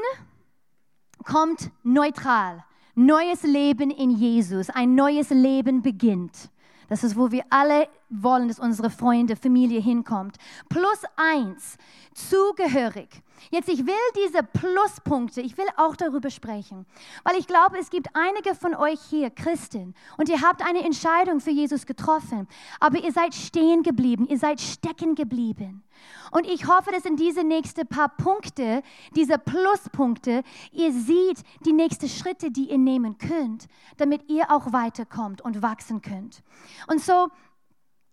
kommt 1.24 1.70
neutral. 1.82 2.64
Neues 2.94 3.42
Leben 3.44 3.90
in 3.90 4.10
Jesus. 4.10 4.68
Ein 4.68 4.94
neues 4.94 5.30
Leben 5.30 5.82
beginnt. 5.82 6.50
Das 6.88 7.04
ist, 7.04 7.16
wo 7.16 7.30
wir 7.30 7.44
alle 7.48 7.88
wollen, 8.10 8.48
dass 8.48 8.58
unsere 8.58 8.90
Freunde, 8.90 9.36
Familie 9.36 9.80
hinkommt. 9.80 10.36
Plus 10.68 11.02
eins, 11.16 11.78
zugehörig. 12.14 13.08
Jetzt, 13.50 13.68
ich 13.68 13.86
will 13.86 13.94
diese 14.16 14.42
Pluspunkte, 14.42 15.40
ich 15.40 15.56
will 15.56 15.66
auch 15.76 15.96
darüber 15.96 16.28
sprechen, 16.28 16.84
weil 17.24 17.36
ich 17.36 17.46
glaube, 17.46 17.78
es 17.78 17.88
gibt 17.88 18.08
einige 18.12 18.54
von 18.54 18.74
euch 18.74 19.00
hier, 19.08 19.30
Christen, 19.30 19.94
und 20.18 20.28
ihr 20.28 20.42
habt 20.42 20.62
eine 20.62 20.84
Entscheidung 20.84 21.40
für 21.40 21.50
Jesus 21.50 21.86
getroffen, 21.86 22.46
aber 22.80 22.98
ihr 22.98 23.12
seid 23.12 23.34
stehen 23.34 23.82
geblieben, 23.82 24.26
ihr 24.28 24.38
seid 24.38 24.60
stecken 24.60 25.14
geblieben. 25.14 25.82
Und 26.30 26.46
ich 26.46 26.66
hoffe, 26.66 26.92
dass 26.92 27.04
in 27.04 27.16
diese 27.16 27.42
nächsten 27.42 27.86
paar 27.86 28.08
Punkte, 28.08 28.82
diese 29.16 29.38
Pluspunkte, 29.38 30.42
ihr 30.72 30.92
seht 30.92 31.42
die 31.64 31.72
nächsten 31.72 32.08
Schritte, 32.08 32.50
die 32.50 32.70
ihr 32.70 32.78
nehmen 32.78 33.18
könnt, 33.18 33.66
damit 33.96 34.28
ihr 34.30 34.50
auch 34.50 34.72
weiterkommt 34.72 35.42
und 35.42 35.62
wachsen 35.62 36.02
könnt. 36.02 36.42
Und 36.86 37.00
so, 37.00 37.28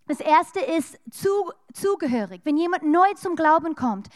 das 0.08 0.20
erste 0.20 0.60
ist 0.60 1.00
zu, 1.12 1.52
zugehörig. 1.74 2.42
Wenn 2.44 2.58
jemand 2.58 2.84
neu 2.84 3.14
zum 3.16 3.36
Glauben 3.36 3.76
kommt, 3.76 4.10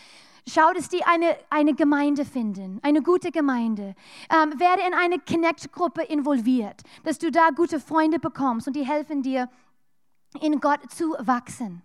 Schau, 0.48 0.74
dass 0.74 0.90
die 0.90 1.04
eine, 1.04 1.38
eine 1.52 1.76
Gemeinde 1.76 2.26
finden, 2.26 2.80
eine 2.82 3.04
gute 3.04 3.32
Gemeinde. 3.32 3.94
Ähm, 4.32 4.60
werde 4.60 4.82
in 4.88 4.94
eine 4.96 5.20
Connect-Gruppe 5.20 6.02
involviert, 6.02 6.82
dass 7.04 7.20
du 7.20 7.30
da 7.30 7.50
gute 7.52 7.80
Freunde 7.80 8.18
bekommst 8.18 8.68
und 8.68 8.76
die 8.76 8.86
helfen 8.86 9.22
dir, 9.22 9.50
in 10.42 10.60
Gott 10.60 10.80
zu 10.90 11.16
wachsen. 11.20 11.84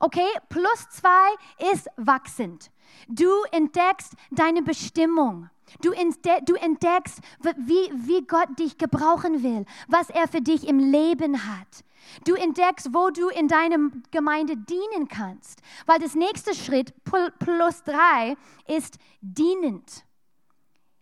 Okay, 0.00 0.26
plus 0.48 0.88
zwei 0.90 1.70
ist 1.72 1.88
wachsend. 1.96 2.70
Du 3.08 3.30
entdeckst 3.50 4.14
deine 4.30 4.62
Bestimmung. 4.62 5.50
Du, 5.80 5.92
entdeckst, 5.92 7.20
wie, 7.56 7.90
wie 7.94 8.26
Gott 8.26 8.58
dich 8.58 8.78
gebrauchen 8.78 9.42
will, 9.42 9.64
was 9.88 10.10
er 10.10 10.28
für 10.28 10.40
dich 10.40 10.68
im 10.68 10.78
Leben 10.78 11.46
hat. 11.46 11.84
Du 12.24 12.34
entdeckst, 12.34 12.92
wo 12.92 13.10
du 13.10 13.28
in 13.28 13.48
deiner 13.48 13.90
Gemeinde 14.10 14.56
dienen 14.56 15.08
kannst. 15.08 15.60
Weil 15.86 15.98
das 15.98 16.14
nächste 16.14 16.54
Schritt 16.54 16.94
plus 17.04 17.82
drei 17.84 18.36
ist 18.66 18.98
dienend. 19.20 20.04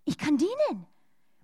Ich 0.04 0.18
kann 0.18 0.36
dienen. 0.36 0.86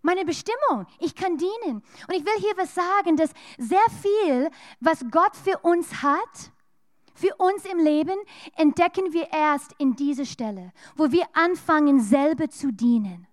Meine 0.03 0.25
Bestimmung, 0.25 0.87
ich 1.01 1.15
kann 1.15 1.37
dienen. 1.37 1.83
Und 2.07 2.15
ich 2.15 2.25
will 2.25 2.39
hier 2.39 2.57
was 2.57 2.75
sagen, 2.75 3.17
dass 3.17 3.31
sehr 3.59 3.87
viel, 4.01 4.51
was 4.81 5.05
Gott 5.11 5.35
für 5.35 5.59
uns 5.59 6.03
hat, 6.03 6.53
für 7.15 7.35
uns 7.37 7.65
im 7.65 7.79
Leben, 7.79 8.17
entdecken 8.57 9.13
wir 9.13 9.33
erst 9.33 9.73
in 9.79 9.97
dieser 9.97 10.27
Stelle, 10.27 10.73
wo 10.95 11.11
wir 11.11 11.27
anfangen, 11.33 12.01
selber 12.01 12.49
zu 12.49 12.73
dienen. 12.73 13.27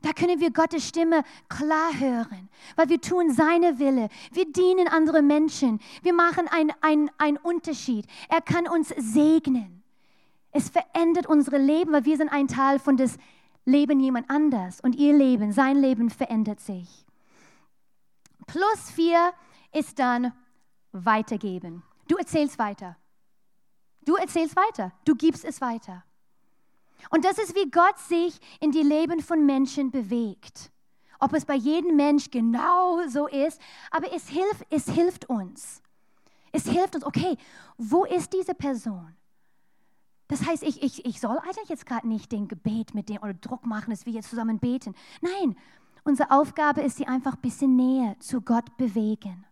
Da 0.00 0.12
können 0.12 0.40
wir 0.40 0.50
Gottes 0.50 0.88
Stimme 0.88 1.22
klar 1.48 1.92
hören, 1.98 2.48
weil 2.76 2.88
wir 2.88 3.00
tun 3.00 3.32
seine 3.32 3.78
Wille. 3.78 4.08
Wir 4.32 4.50
dienen 4.50 4.88
andere 4.88 5.22
Menschen. 5.22 5.80
Wir 6.02 6.14
machen 6.14 6.48
einen 6.48 7.36
Unterschied. 7.36 8.06
Er 8.28 8.40
kann 8.40 8.66
uns 8.66 8.88
segnen. 8.96 9.82
Es 10.50 10.70
verändert 10.70 11.26
unsere 11.26 11.58
Leben, 11.58 11.92
weil 11.92 12.04
wir 12.04 12.16
sind 12.16 12.30
ein 12.30 12.48
Teil 12.48 12.78
von 12.78 12.96
das 12.96 13.16
Leben 13.64 14.00
jemand 14.00 14.28
anders 14.28 14.80
und 14.80 14.96
ihr 14.96 15.12
Leben, 15.12 15.52
sein 15.52 15.76
Leben 15.76 16.10
verändert 16.10 16.60
sich. 16.60 17.06
Plus 18.46 18.90
vier 18.90 19.32
ist 19.72 19.98
dann 19.98 20.32
weitergeben. 20.90 21.82
Du 22.08 22.16
erzählst 22.16 22.58
weiter. 22.58 22.96
Du 24.04 24.16
erzählst 24.16 24.56
weiter. 24.56 24.92
Du 25.04 25.14
gibst 25.14 25.44
es 25.44 25.60
weiter. 25.60 26.04
Und 27.10 27.24
das 27.24 27.38
ist, 27.38 27.54
wie 27.54 27.70
Gott 27.70 27.98
sich 27.98 28.38
in 28.60 28.72
die 28.72 28.82
Leben 28.82 29.20
von 29.20 29.44
Menschen 29.44 29.90
bewegt. 29.90 30.70
Ob 31.18 31.34
es 31.34 31.44
bei 31.44 31.54
jedem 31.54 31.96
Mensch 31.96 32.30
genau 32.30 33.06
so 33.06 33.28
ist, 33.28 33.60
aber 33.90 34.12
es 34.12 34.28
hilft, 34.28 34.66
es 34.70 34.88
hilft 34.88 35.28
uns. 35.28 35.82
Es 36.50 36.66
hilft 36.66 36.94
uns, 36.94 37.04
okay, 37.04 37.36
wo 37.78 38.04
ist 38.04 38.32
diese 38.32 38.54
Person? 38.54 39.14
Das 40.28 40.46
heißt, 40.46 40.62
ich, 40.62 40.82
ich, 40.82 41.04
ich 41.04 41.20
soll 41.20 41.38
eigentlich 41.38 41.68
jetzt 41.68 41.86
gerade 41.86 42.08
nicht 42.08 42.32
den 42.32 42.48
Gebet 42.48 42.94
mit 42.94 43.08
dem 43.08 43.18
oder 43.18 43.34
Druck 43.34 43.66
machen, 43.66 43.90
dass 43.90 44.06
wir 44.06 44.12
jetzt 44.14 44.30
zusammen 44.30 44.58
beten. 44.58 44.94
Nein, 45.20 45.56
unsere 46.04 46.30
Aufgabe 46.30 46.80
ist, 46.80 46.96
sie 46.96 47.06
einfach 47.06 47.34
ein 47.34 47.40
bisschen 47.40 47.76
näher 47.76 48.16
zu 48.18 48.40
Gott 48.40 48.76
bewegen. 48.76 49.44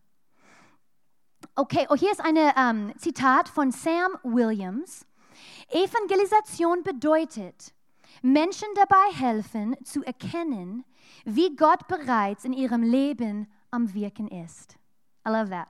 Okay, 1.54 1.86
oh, 1.90 1.94
hier 1.94 2.10
ist 2.10 2.20
ein 2.20 2.36
ähm, 2.36 2.92
Zitat 2.98 3.48
von 3.48 3.70
Sam 3.72 4.12
Williams. 4.22 5.06
Evangelisation 5.68 6.82
bedeutet, 6.82 7.72
Menschen 8.22 8.68
dabei 8.74 9.12
helfen 9.14 9.76
zu 9.84 10.02
erkennen, 10.02 10.84
wie 11.24 11.54
Gott 11.56 11.86
bereits 11.88 12.44
in 12.44 12.52
ihrem 12.52 12.82
Leben 12.82 13.50
am 13.70 13.92
Wirken 13.94 14.28
ist. 14.28 14.76
I 15.26 15.30
love 15.30 15.50
that. 15.50 15.68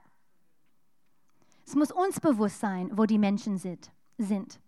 Es 1.65 1.75
muss 1.75 1.91
uns 1.91 2.19
bewusst 2.19 2.59
sein, 2.59 2.89
wo 2.93 3.05
die 3.05 3.17
Menschen 3.17 3.57
sind. 3.57 4.59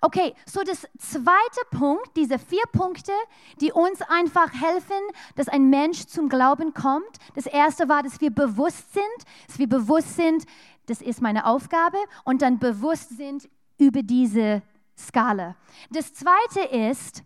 Okay, 0.00 0.34
so 0.46 0.62
das 0.62 0.86
zweite 0.98 1.60
Punkt, 1.70 2.16
diese 2.16 2.38
vier 2.38 2.62
Punkte, 2.72 3.12
die 3.60 3.70
uns 3.72 4.00
einfach 4.02 4.52
helfen, 4.52 4.96
dass 5.36 5.48
ein 5.48 5.68
Mensch 5.68 6.06
zum 6.06 6.28
Glauben 6.28 6.72
kommt. 6.72 7.18
Das 7.34 7.46
erste 7.46 7.88
war, 7.88 8.02
dass 8.02 8.20
wir 8.20 8.30
bewusst 8.30 8.94
sind, 8.94 9.04
dass 9.46 9.58
wir 9.58 9.68
bewusst 9.68 10.16
sind, 10.16 10.46
das 10.86 11.02
ist 11.02 11.20
meine 11.20 11.44
Aufgabe, 11.44 11.98
und 12.24 12.40
dann 12.40 12.58
bewusst 12.58 13.16
sind 13.16 13.48
über 13.78 14.02
diese 14.02 14.62
Skala. 14.96 15.56
Das 15.90 16.12
zweite 16.12 16.60
ist, 16.76 17.22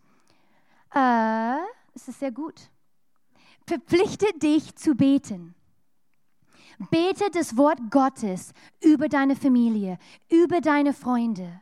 äh, 0.94 1.56
es 1.94 2.08
ist 2.08 2.20
sehr 2.20 2.32
gut, 2.32 2.60
verpflichte 3.66 4.26
dich 4.38 4.74
zu 4.76 4.94
beten. 4.94 5.54
Bete 6.90 7.30
das 7.32 7.56
Wort 7.56 7.78
Gottes 7.90 8.52
über 8.80 9.08
deine 9.08 9.36
Familie, 9.36 9.98
über 10.30 10.60
deine 10.60 10.92
Freunde. 10.92 11.60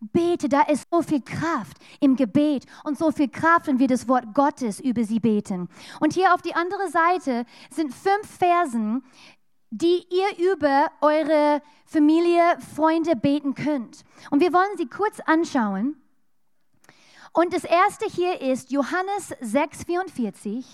Bete, 0.00 0.48
da 0.48 0.62
ist 0.62 0.86
so 0.90 1.02
viel 1.02 1.20
Kraft 1.20 1.76
im 2.00 2.16
Gebet 2.16 2.64
und 2.84 2.96
so 2.96 3.10
viel 3.10 3.28
Kraft, 3.28 3.66
wenn 3.66 3.78
wir 3.78 3.88
das 3.88 4.06
Wort 4.08 4.32
Gottes 4.34 4.80
über 4.80 5.04
sie 5.04 5.20
beten. 5.20 5.68
Und 5.98 6.14
hier 6.14 6.32
auf 6.32 6.42
die 6.42 6.54
andere 6.54 6.88
Seite 6.88 7.44
sind 7.70 7.92
fünf 7.92 8.26
Versen, 8.38 9.02
die 9.70 10.04
ihr 10.10 10.52
über 10.52 10.90
eure 11.00 11.62
Familie, 11.86 12.58
Freunde 12.74 13.16
beten 13.16 13.54
könnt. 13.54 14.04
Und 14.30 14.40
wir 14.40 14.52
wollen 14.52 14.76
sie 14.76 14.86
kurz 14.86 15.20
anschauen. 15.20 15.96
Und 17.32 17.52
das 17.52 17.64
erste 17.64 18.06
hier 18.06 18.40
ist 18.40 18.72
Johannes 18.72 19.32
6,44. 19.40 20.64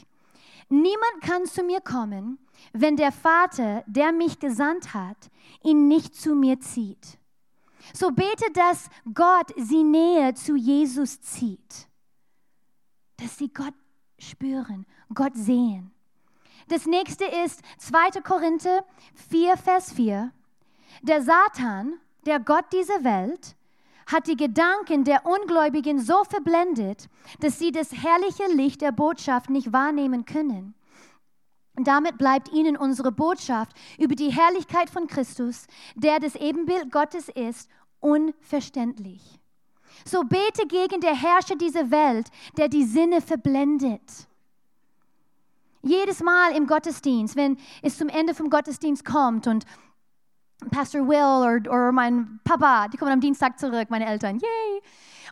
Niemand 0.68 1.20
kann 1.20 1.46
zu 1.46 1.62
mir 1.62 1.80
kommen, 1.80 2.38
wenn 2.72 2.96
der 2.96 3.12
Vater, 3.12 3.85
der 3.87 4.12
mich 4.12 4.38
gesandt 4.38 4.94
hat, 4.94 5.30
ihn 5.62 5.87
nicht 5.87 6.14
zu 6.14 6.35
mir 6.35 6.59
zieht. 6.61 7.18
So 7.92 8.11
bete, 8.11 8.50
dass 8.52 8.88
Gott 9.14 9.52
sie 9.56 9.85
näher 9.85 10.35
zu 10.35 10.56
Jesus 10.56 11.20
zieht. 11.20 11.88
Dass 13.18 13.38
sie 13.38 13.52
Gott 13.52 13.74
spüren, 14.18 14.87
Gott 15.14 15.37
sehen. 15.37 15.92
Das 16.68 16.85
nächste 16.85 17.24
ist 17.24 17.61
2. 17.79 18.20
Korinther 18.22 18.85
4, 19.31 19.57
Vers 19.57 19.92
4. 19.92 20.33
Der 21.02 21.22
Satan, 21.22 21.94
der 22.24 22.40
Gott 22.40 22.64
dieser 22.72 23.05
Welt, 23.05 23.55
hat 24.07 24.26
die 24.26 24.37
Gedanken 24.37 25.05
der 25.05 25.26
Ungläubigen 25.26 26.00
so 26.00 26.24
verblendet, 26.24 27.09
dass 27.40 27.59
sie 27.59 27.70
das 27.70 27.92
herrliche 27.92 28.46
Licht 28.52 28.81
der 28.81 28.92
Botschaft 28.92 29.48
nicht 29.50 29.72
wahrnehmen 29.72 30.24
können. 30.24 30.74
Damit 31.76 32.18
bleibt 32.18 32.50
ihnen 32.52 32.76
unsere 32.76 33.12
Botschaft 33.12 33.76
über 33.98 34.14
die 34.14 34.33
Herrlichkeit 34.33 34.90
von 34.90 35.07
Christus, 35.07 35.66
der 35.94 36.18
das 36.18 36.35
Ebenbild 36.35 36.90
Gottes 36.90 37.29
ist, 37.29 37.68
unverständlich. 38.00 39.38
So 40.05 40.22
bete 40.24 40.66
gegen 40.66 41.00
der 41.00 41.14
Herrscher 41.14 41.57
dieser 41.57 41.90
Welt, 41.90 42.29
der 42.57 42.68
die 42.68 42.85
Sinne 42.85 43.20
verblendet. 43.20 44.26
Jedes 45.82 46.22
Mal 46.22 46.56
im 46.56 46.66
Gottesdienst, 46.66 47.36
wenn 47.36 47.58
es 47.82 47.96
zum 47.98 48.08
Ende 48.08 48.34
vom 48.34 48.50
Gottesdienst 48.50 49.04
kommt 49.04 49.46
und 49.46 49.64
Pastor 50.70 51.06
Will 51.06 51.60
oder, 51.66 51.92
mein 51.92 52.40
Papa, 52.44 52.88
die 52.88 52.96
kommen 52.96 53.12
am 53.12 53.20
Dienstag 53.20 53.58
zurück, 53.58 53.88
meine 53.90 54.06
Eltern, 54.06 54.38
yay, 54.38 54.82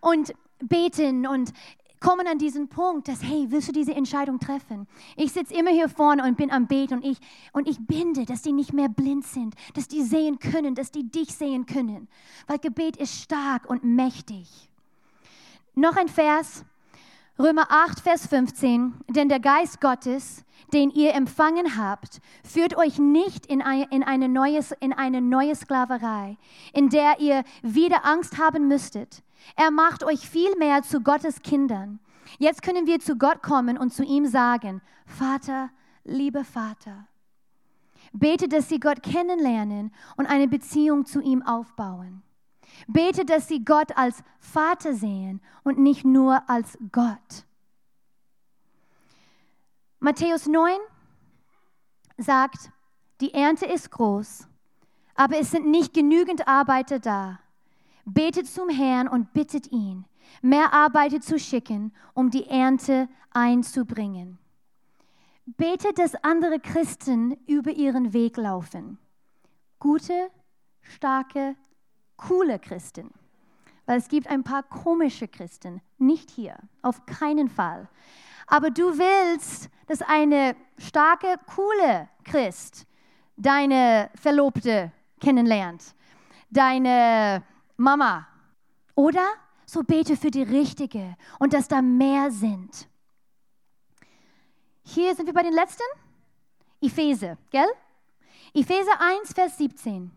und 0.03 0.35
beten 0.61 1.27
und 1.27 1.53
kommen 1.99 2.27
an 2.27 2.37
diesen 2.37 2.69
Punkt, 2.69 3.09
dass, 3.09 3.23
hey, 3.23 3.47
willst 3.49 3.69
du 3.69 3.73
diese 3.73 3.95
Entscheidung 3.95 4.39
treffen? 4.39 4.87
Ich 5.17 5.33
sitze 5.33 5.55
immer 5.55 5.71
hier 5.71 5.89
vorne 5.89 6.23
und 6.25 6.37
bin 6.37 6.51
am 6.51 6.67
Beten 6.67 6.95
und 6.95 7.05
ich, 7.05 7.19
und 7.53 7.67
ich 7.67 7.79
binde, 7.79 8.27
dass 8.27 8.43
die 8.43 8.53
nicht 8.53 8.75
mehr 8.75 8.91
blind 8.91 9.25
sind, 9.25 9.55
dass 9.73 9.89
die 9.89 10.03
sehen 10.03 10.39
können, 10.39 10.75
dass 10.75 10.91
die 10.91 11.11
dich 11.11 11.35
sehen 11.35 11.65
können, 11.65 12.09
weil 12.47 12.59
Gebet 12.59 12.99
ist 12.99 13.23
stark 13.23 13.69
und 13.71 13.85
mächtig. 13.85 14.69
Noch 15.75 15.97
ein 15.97 16.09
Vers, 16.09 16.65
Römer 17.37 17.67
8, 17.69 17.99
Vers 17.99 18.29
15, 18.29 18.95
denn 19.09 19.29
der 19.29 19.41
Geist 19.41 19.81
Gottes, 19.81 20.45
den 20.73 20.91
ihr 20.91 21.15
empfangen 21.15 21.77
habt, 21.77 22.21
führt 22.45 22.77
euch 22.77 23.01
nicht 23.01 23.47
in 23.47 23.61
eine, 23.61 23.89
in 23.91 24.05
eine, 24.05 24.29
neues, 24.29 24.71
in 24.79 24.93
eine 24.93 25.21
neue 25.21 25.57
Sklaverei, 25.57 26.39
in 26.73 26.91
der 26.91 27.19
ihr 27.19 27.43
wieder 27.63 28.05
Angst 28.05 28.39
haben 28.39 28.69
müsstet. 28.69 29.25
Er 29.57 29.73
macht 29.73 30.05
euch 30.05 30.29
vielmehr 30.29 30.83
zu 30.83 31.01
Gottes 31.01 31.43
Kindern. 31.43 31.99
Jetzt 32.39 32.63
können 32.63 32.87
wir 32.87 33.01
zu 33.01 33.17
Gott 33.17 33.43
kommen 33.43 33.79
und 33.79 33.93
zu 33.93 34.05
ihm 34.05 34.27
sagen, 34.27 34.81
Vater, 35.05 35.71
lieber 36.05 36.45
Vater. 36.45 37.09
Bete, 38.13 38.47
dass 38.47 38.69
sie 38.69 38.79
Gott 38.79 39.03
kennenlernen 39.03 39.93
und 40.17 40.27
eine 40.27 40.47
Beziehung 40.47 41.05
zu 41.05 41.21
ihm 41.21 41.43
aufbauen. 41.43 42.23
Bete, 42.87 43.25
dass 43.25 43.49
sie 43.49 43.65
Gott 43.65 43.97
als 43.97 44.23
Vater 44.39 44.95
sehen 44.95 45.41
und 45.63 45.79
nicht 45.79 46.05
nur 46.05 46.49
als 46.49 46.77
Gott. 46.93 47.47
Matthäus 50.01 50.47
9 50.47 50.77
sagt, 52.19 52.71
die 53.21 53.33
Ernte 53.33 53.67
ist 53.67 53.91
groß, 53.91 54.47
aber 55.15 55.39
es 55.39 55.51
sind 55.51 55.67
nicht 55.67 55.95
genügend 55.95 56.47
Arbeiter 56.47 56.99
da. 56.99 57.41
Betet 58.05 58.47
zum 58.47 58.69
Herrn 58.69 59.09
und 59.09 59.33
bittet 59.33 59.73
ihn, 59.73 60.05
mehr 60.43 60.75
Arbeiter 60.75 61.21
zu 61.21 61.39
schicken, 61.39 61.95
um 62.13 62.31
die 62.31 62.47
Ernte 62.47 63.09
einzubringen. 63.31 64.39
Betet, 65.47 65.99
dass 65.99 66.15
andere 66.17 66.59
Christen 66.61 67.33
über 67.47 67.71
ihren 67.71 68.13
Weg 68.13 68.37
laufen. 68.37 68.99
Gute, 69.79 70.31
starke, 70.83 71.57
coole 72.17 72.59
Christen. 72.59 73.11
Weil 73.87 73.99
es 73.99 74.09
gibt 74.09 74.29
ein 74.29 74.43
paar 74.43 74.63
komische 74.63 75.29
Christen, 75.29 75.83
nicht 75.99 76.31
hier, 76.31 76.57
auf 76.83 77.05
keinen 77.07 77.49
Fall. 77.49 77.89
Aber 78.47 78.71
du 78.71 78.99
willst, 78.99 79.69
dass 79.87 80.03
eine 80.03 80.57
starke, 80.79 81.39
coole 81.55 82.09
Christ 82.25 82.87
deine 83.37 84.11
Verlobte 84.15 84.93
kennenlernt, 85.21 85.95
deine 86.51 87.43
Mama. 87.77 88.27
Oder 88.95 89.27
so 89.67 89.83
bete 89.83 90.17
für 90.17 90.31
die 90.31 90.43
richtige 90.43 91.17
und 91.39 91.53
dass 91.53 91.69
da 91.69 91.83
mehr 91.83 92.31
sind. 92.31 92.89
hier 94.83 95.15
sind 95.15 95.27
wir 95.27 95.33
bei 95.33 95.43
den 95.43 95.55
letzten. 95.55 95.83
Epheser, 96.81 97.39
gell? 97.51 97.69
Epheser 98.53 99.01
1, 99.01 99.33
Vers 99.33 99.57
17. 99.59 100.11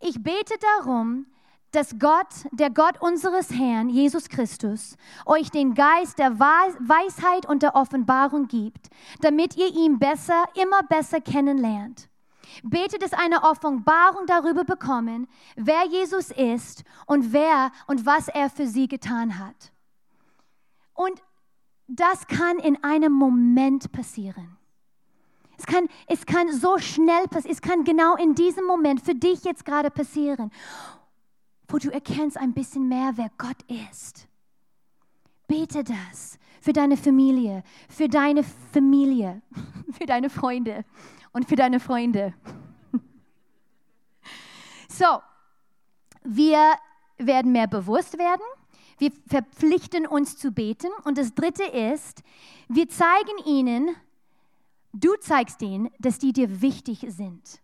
Ich 0.00 0.22
bete 0.22 0.54
darum, 0.78 1.26
dass 1.72 1.98
Gott, 1.98 2.28
der 2.52 2.70
Gott 2.70 3.00
unseres 3.00 3.50
Herrn, 3.50 3.88
Jesus 3.88 4.28
Christus, 4.28 4.96
euch 5.24 5.50
den 5.50 5.74
Geist 5.74 6.18
der 6.18 6.38
Weisheit 6.38 7.46
und 7.46 7.62
der 7.62 7.74
Offenbarung 7.74 8.46
gibt, 8.46 8.90
damit 9.20 9.56
ihr 9.56 9.74
ihn 9.74 9.98
besser, 9.98 10.44
immer 10.54 10.82
besser 10.82 11.20
kennenlernt. 11.20 12.08
Betet 12.62 13.02
es 13.02 13.14
eine 13.14 13.44
Offenbarung 13.44 14.26
darüber 14.26 14.64
bekommen, 14.64 15.26
wer 15.56 15.86
Jesus 15.86 16.30
ist 16.30 16.84
und 17.06 17.32
wer 17.32 17.72
und 17.86 18.04
was 18.04 18.28
er 18.28 18.50
für 18.50 18.66
sie 18.66 18.86
getan 18.88 19.38
hat. 19.38 19.72
Und 20.92 21.22
das 21.88 22.26
kann 22.26 22.58
in 22.58 22.82
einem 22.84 23.12
Moment 23.12 23.90
passieren. 23.92 24.58
Es 25.56 25.64
kann, 25.64 25.88
es 26.06 26.26
kann 26.26 26.52
so 26.52 26.76
schnell 26.78 27.26
passieren. 27.28 27.52
Es 27.52 27.62
kann 27.62 27.84
genau 27.84 28.16
in 28.16 28.34
diesem 28.34 28.66
Moment 28.66 29.00
für 29.00 29.14
dich 29.14 29.44
jetzt 29.44 29.64
gerade 29.64 29.90
passieren 29.90 30.50
wo 31.72 31.78
du 31.78 31.90
erkennst 31.90 32.36
ein 32.36 32.52
bisschen 32.52 32.86
mehr, 32.86 33.12
wer 33.16 33.30
Gott 33.38 33.56
ist. 33.90 34.28
Bete 35.48 35.82
das 35.82 36.38
für 36.60 36.74
deine 36.74 36.98
Familie, 36.98 37.64
für 37.88 38.08
deine 38.08 38.44
Familie, 38.44 39.40
für 39.92 40.04
deine 40.04 40.28
Freunde 40.28 40.84
und 41.32 41.48
für 41.48 41.56
deine 41.56 41.80
Freunde. 41.80 42.34
So, 44.88 45.22
wir 46.22 46.74
werden 47.16 47.50
mehr 47.50 47.66
bewusst 47.66 48.18
werden. 48.18 48.42
Wir 48.98 49.10
verpflichten 49.26 50.06
uns 50.06 50.36
zu 50.36 50.52
beten. 50.52 50.88
Und 51.04 51.16
das 51.16 51.34
Dritte 51.34 51.64
ist, 51.64 52.22
wir 52.68 52.90
zeigen 52.90 53.38
ihnen, 53.46 53.96
du 54.92 55.14
zeigst 55.18 55.62
ihnen, 55.62 55.88
dass 55.98 56.18
die 56.18 56.34
dir 56.34 56.60
wichtig 56.60 57.06
sind. 57.08 57.61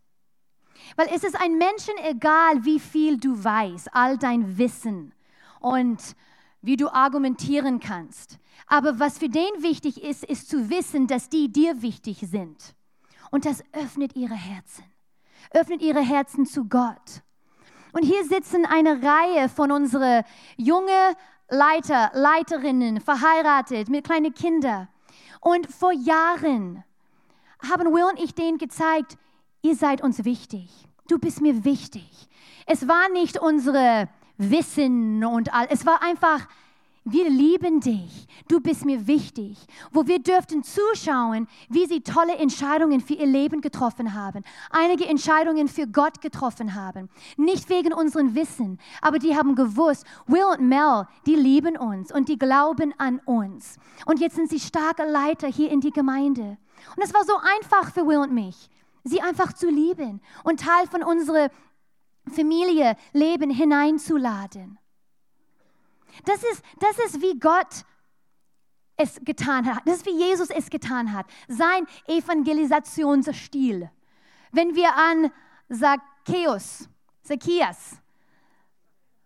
Weil 0.97 1.09
es 1.15 1.25
ist 1.25 1.41
ein 1.41 1.59
Menschen 1.59 1.95
egal, 2.05 2.65
wie 2.65 2.81
viel 2.81 3.19
du 3.19 3.43
weißt, 3.43 3.95
all 3.95 4.19
dein 4.19 4.59
Wissen 4.59 5.13
und 5.61 6.17
wie 6.63 6.77
du 6.77 6.89
argumentieren 6.89 7.81
kannst. 7.81 8.39
Aber 8.67 8.99
was 8.99 9.19
für 9.19 9.29
den 9.29 9.63
wichtig 9.63 10.03
ist, 10.03 10.25
ist 10.25 10.49
zu 10.49 10.71
wissen, 10.71 11.07
dass 11.07 11.29
die 11.29 11.51
dir 11.51 11.83
wichtig 11.83 12.19
sind. 12.21 12.75
Und 13.31 13.45
das 13.45 13.63
öffnet 13.73 14.17
ihre 14.17 14.35
Herzen. 14.35 14.85
Öffnet 15.53 15.83
ihre 15.83 16.01
Herzen 16.01 16.47
zu 16.47 16.65
Gott. 16.65 17.23
Und 17.93 18.03
hier 18.03 18.25
sitzen 18.25 18.67
eine 18.67 19.03
Reihe 19.03 19.49
von 19.49 19.73
unseren 19.73 20.25
junge 20.57 21.17
Leiter, 21.49 22.11
Leiterinnen, 22.13 23.01
verheiratet 23.01 23.89
mit 23.89 24.05
kleinen 24.05 24.35
Kindern. 24.35 24.89
Und 25.41 25.67
vor 25.73 25.93
Jahren 25.93 26.85
haben 27.67 27.93
Will 27.93 28.05
und 28.05 28.21
ich 28.21 28.35
denen 28.35 28.59
gezeigt, 28.59 29.17
ihr 29.69 29.77
seid 29.77 30.03
uns 30.03 30.25
wichtig. 30.25 30.71
Du 31.09 31.19
bist 31.19 31.41
mir 31.41 31.65
wichtig. 31.65 32.11
Es 32.67 32.89
war 32.89 33.09
nicht 33.11 33.39
unsere 33.39 34.09
Wissen 34.39 35.25
und 35.25 35.53
all, 35.53 35.67
es 35.71 35.85
war 35.85 36.03
einfach, 36.03 36.49
wir 37.05 37.29
lieben 37.29 37.81
dich. 37.81 38.27
Du 38.49 38.61
bist 38.61 38.85
mir 38.85 39.07
wichtig. 39.07 39.59
Wo 39.93 40.07
wir 40.07 40.21
dürften 40.21 40.63
zuschauen, 40.63 41.49
wie 41.69 41.87
sie 41.87 42.01
tolle 42.01 42.37
Entscheidungen 42.37 43.01
für 43.01 43.15
ihr 43.15 43.27
Leben 43.27 43.61
getroffen 43.61 44.15
haben. 44.15 44.43
Einige 44.71 45.07
Entscheidungen 45.07 45.69
für 45.69 45.87
Gott 45.87 46.21
getroffen 46.21 46.75
haben. 46.75 47.09
Nicht 47.37 47.69
wegen 47.69 47.93
unserem 47.93 48.35
Wissen, 48.35 48.79
aber 49.03 49.19
die 49.19 49.37
haben 49.37 49.55
gewusst, 49.55 50.05
Will 50.27 50.45
und 50.45 50.67
Mel, 50.69 51.07
die 51.27 51.37
lieben 51.37 51.77
uns 51.77 52.13
und 52.13 52.29
die 52.29 52.39
glauben 52.39 52.95
an 52.99 53.21
uns. 53.25 53.77
Und 54.07 54.21
jetzt 54.21 54.37
sind 54.37 54.51
sie 54.51 54.61
starke 54.61 55.05
Leiter 55.05 55.49
hier 55.49 55.71
in 55.71 55.81
die 55.81 55.93
Gemeinde. 55.93 56.57
Und 56.97 57.03
es 57.03 57.13
war 57.13 57.25
so 57.25 57.35
einfach 57.57 57.93
für 57.93 58.07
Will 58.07 58.19
und 58.19 58.33
mich 58.33 58.71
sie 59.09 59.21
einfach 59.21 59.53
zu 59.53 59.69
lieben 59.69 60.21
und 60.45 60.61
Teil 60.61 60.87
von 60.87 61.03
unserer 61.03 61.51
Familie, 62.29 62.97
Leben 63.13 63.51
hineinzuladen. 63.51 64.79
Das 66.25 66.43
ist, 66.43 66.63
das 66.81 66.99
ist 67.07 67.21
wie 67.21 67.39
Gott 67.39 67.85
es 68.97 69.21
getan 69.25 69.67
hat. 69.67 69.87
Das 69.87 69.99
ist 69.99 70.07
wie 70.07 70.19
Jesus 70.19 70.51
es 70.51 70.69
getan 70.69 71.13
hat. 71.13 71.27
Sein 71.47 71.87
Evangelisationsstil. 72.07 73.91
Wenn 74.51 74.75
wir 74.75 74.95
an 74.95 75.31
Zacchaeus, 75.71 76.89
Zacchaeus, 77.23 77.97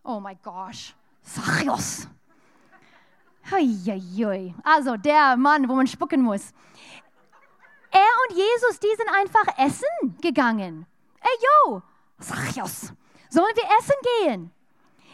oh 0.05 0.21
mein 0.21 0.39
Gott, 0.43 0.95
Zacchaeus. 1.23 2.09
Also 4.63 4.97
der 4.97 5.37
Mann, 5.37 5.69
wo 5.69 5.75
man 5.75 5.87
spucken 5.87 6.23
muss. 6.23 6.53
Er 7.93 8.01
und 8.29 8.37
Jesus, 8.37 8.81
die 8.81 8.95
sind 8.97 9.09
einfach 9.09 9.59
essen 9.59 10.17
gegangen. 10.23 10.87
Ey, 11.21 11.47
yo, 11.69 11.83
Zacchaeus, 12.19 12.93
sollen 13.29 13.55
wir 13.55 13.79
essen 13.79 13.95
gehen? 14.03 14.51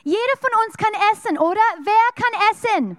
Jeder 0.05 0.37
von 0.41 0.51
uns 0.64 0.76
kann 0.76 0.93
essen, 1.12 1.39
oder? 1.39 1.61
Wer 1.83 2.09
kann 2.14 2.53
essen? 2.53 2.99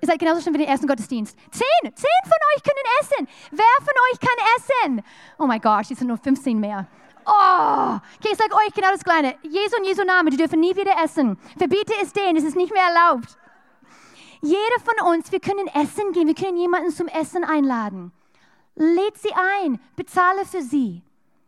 Ihr 0.00 0.08
seid 0.08 0.18
genauso 0.18 0.40
schön 0.40 0.52
wie 0.54 0.58
den 0.58 0.68
ersten 0.68 0.86
Gottesdienst. 0.86 1.36
Zehn, 1.50 1.94
zehn 1.94 2.22
von 2.24 2.40
euch 2.54 2.62
können 2.62 2.86
essen. 3.00 3.28
Wer 3.52 3.76
von 3.78 3.94
euch 4.10 4.20
kann 4.20 4.46
essen? 4.56 5.02
Oh 5.38 5.46
mein 5.46 5.60
Gott, 5.60 5.90
es 5.90 5.98
sind 5.98 6.08
nur 6.08 6.18
15 6.18 6.58
mehr. 6.58 6.86
Oh, 7.24 7.98
okay, 8.18 8.28
ich 8.32 8.36
sage 8.36 8.54
euch 8.54 8.74
genau 8.74 8.90
das 8.92 9.02
Kleine. 9.02 9.36
Jesu 9.42 9.76
und 9.78 9.84
Jesu 9.84 10.04
Name, 10.04 10.30
die 10.30 10.36
dürfen 10.36 10.60
nie 10.60 10.76
wieder 10.76 10.92
essen. 11.02 11.38
Verbiete 11.56 11.94
es 12.02 12.12
denen, 12.12 12.36
es 12.36 12.44
ist 12.44 12.56
nicht 12.56 12.72
mehr 12.72 12.84
erlaubt. 12.84 13.36
Jeder 14.42 14.78
von 14.84 15.14
uns, 15.14 15.32
wir 15.32 15.40
können 15.40 15.66
essen 15.68 16.12
gehen, 16.12 16.26
wir 16.26 16.34
können 16.34 16.56
jemanden 16.56 16.90
zum 16.90 17.08
Essen 17.08 17.44
einladen. 17.44 18.12
Läd 18.76 19.16
sie 19.16 19.32
ein, 19.62 19.80
bezahle 19.96 20.44
für 20.44 20.62
sie. 20.62 21.02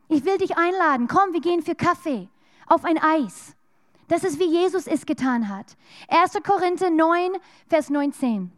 Ich 0.09 0.24
will 0.24 0.39
dich 0.39 0.57
einladen. 0.57 1.07
Komm, 1.09 1.33
wir 1.33 1.41
gehen 1.41 1.62
für 1.62 1.74
Kaffee 1.74 2.29
auf 2.66 2.85
ein 2.85 2.99
Eis. 2.99 3.55
Das 4.09 4.24
ist, 4.24 4.39
wie 4.41 4.51
Jesus 4.51 4.87
es 4.87 5.05
getan 5.05 5.49
hat. 5.49 5.76
1. 6.09 6.43
Korinther 6.43 6.91
9, 6.91 7.33
Vers 7.68 7.91
19. 7.91 8.51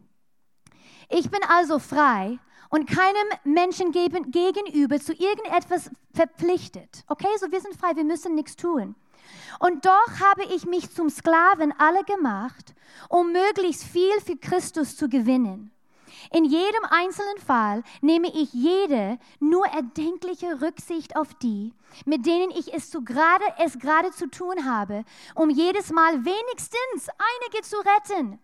Ich 1.09 1.29
bin 1.29 1.41
also 1.49 1.77
frei 1.77 2.39
und 2.69 2.89
keinem 2.89 3.27
Menschen 3.43 3.91
gegenüber 3.91 4.99
zu 4.99 5.11
irgendetwas 5.11 5.91
verpflichtet. 6.13 7.03
Okay, 7.07 7.27
so 7.37 7.51
wir 7.51 7.59
sind 7.59 7.75
frei, 7.75 7.95
wir 7.95 8.05
müssen 8.05 8.33
nichts 8.33 8.55
tun. 8.55 8.95
Und 9.59 9.85
doch 9.85 10.19
habe 10.21 10.45
ich 10.55 10.65
mich 10.65 10.89
zum 10.89 11.09
Sklaven 11.09 11.73
alle 11.77 12.03
gemacht, 12.05 12.73
um 13.09 13.33
möglichst 13.33 13.83
viel 13.83 14.19
für 14.25 14.37
Christus 14.37 14.95
zu 14.95 15.09
gewinnen. 15.09 15.71
In 16.31 16.45
jedem 16.45 16.85
einzelnen 16.89 17.37
Fall 17.39 17.83
nehme 18.01 18.27
ich 18.27 18.53
jede 18.53 19.17
nur 19.39 19.65
erdenkliche 19.65 20.61
Rücksicht 20.61 21.15
auf 21.15 21.33
die, 21.35 21.73
mit 22.05 22.25
denen 22.25 22.51
ich 22.51 22.73
es, 22.73 22.89
zu 22.89 23.03
grade, 23.03 23.45
es 23.59 23.79
gerade 23.79 24.11
zu 24.11 24.29
tun 24.29 24.65
habe, 24.65 25.03
um 25.35 25.49
jedes 25.49 25.91
Mal 25.91 26.23
wenigstens 26.23 27.09
einige 27.09 27.65
zu 27.65 27.77
retten. 27.77 28.39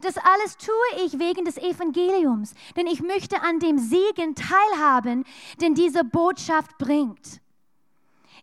Das 0.00 0.16
alles 0.16 0.56
tue 0.56 1.04
ich 1.04 1.18
wegen 1.18 1.44
des 1.44 1.56
Evangeliums, 1.58 2.54
denn 2.76 2.86
ich 2.86 3.00
möchte 3.00 3.40
an 3.42 3.60
dem 3.60 3.78
Segen 3.78 4.34
teilhaben, 4.34 5.24
den 5.60 5.74
diese 5.74 6.04
Botschaft 6.04 6.76
bringt. 6.78 7.40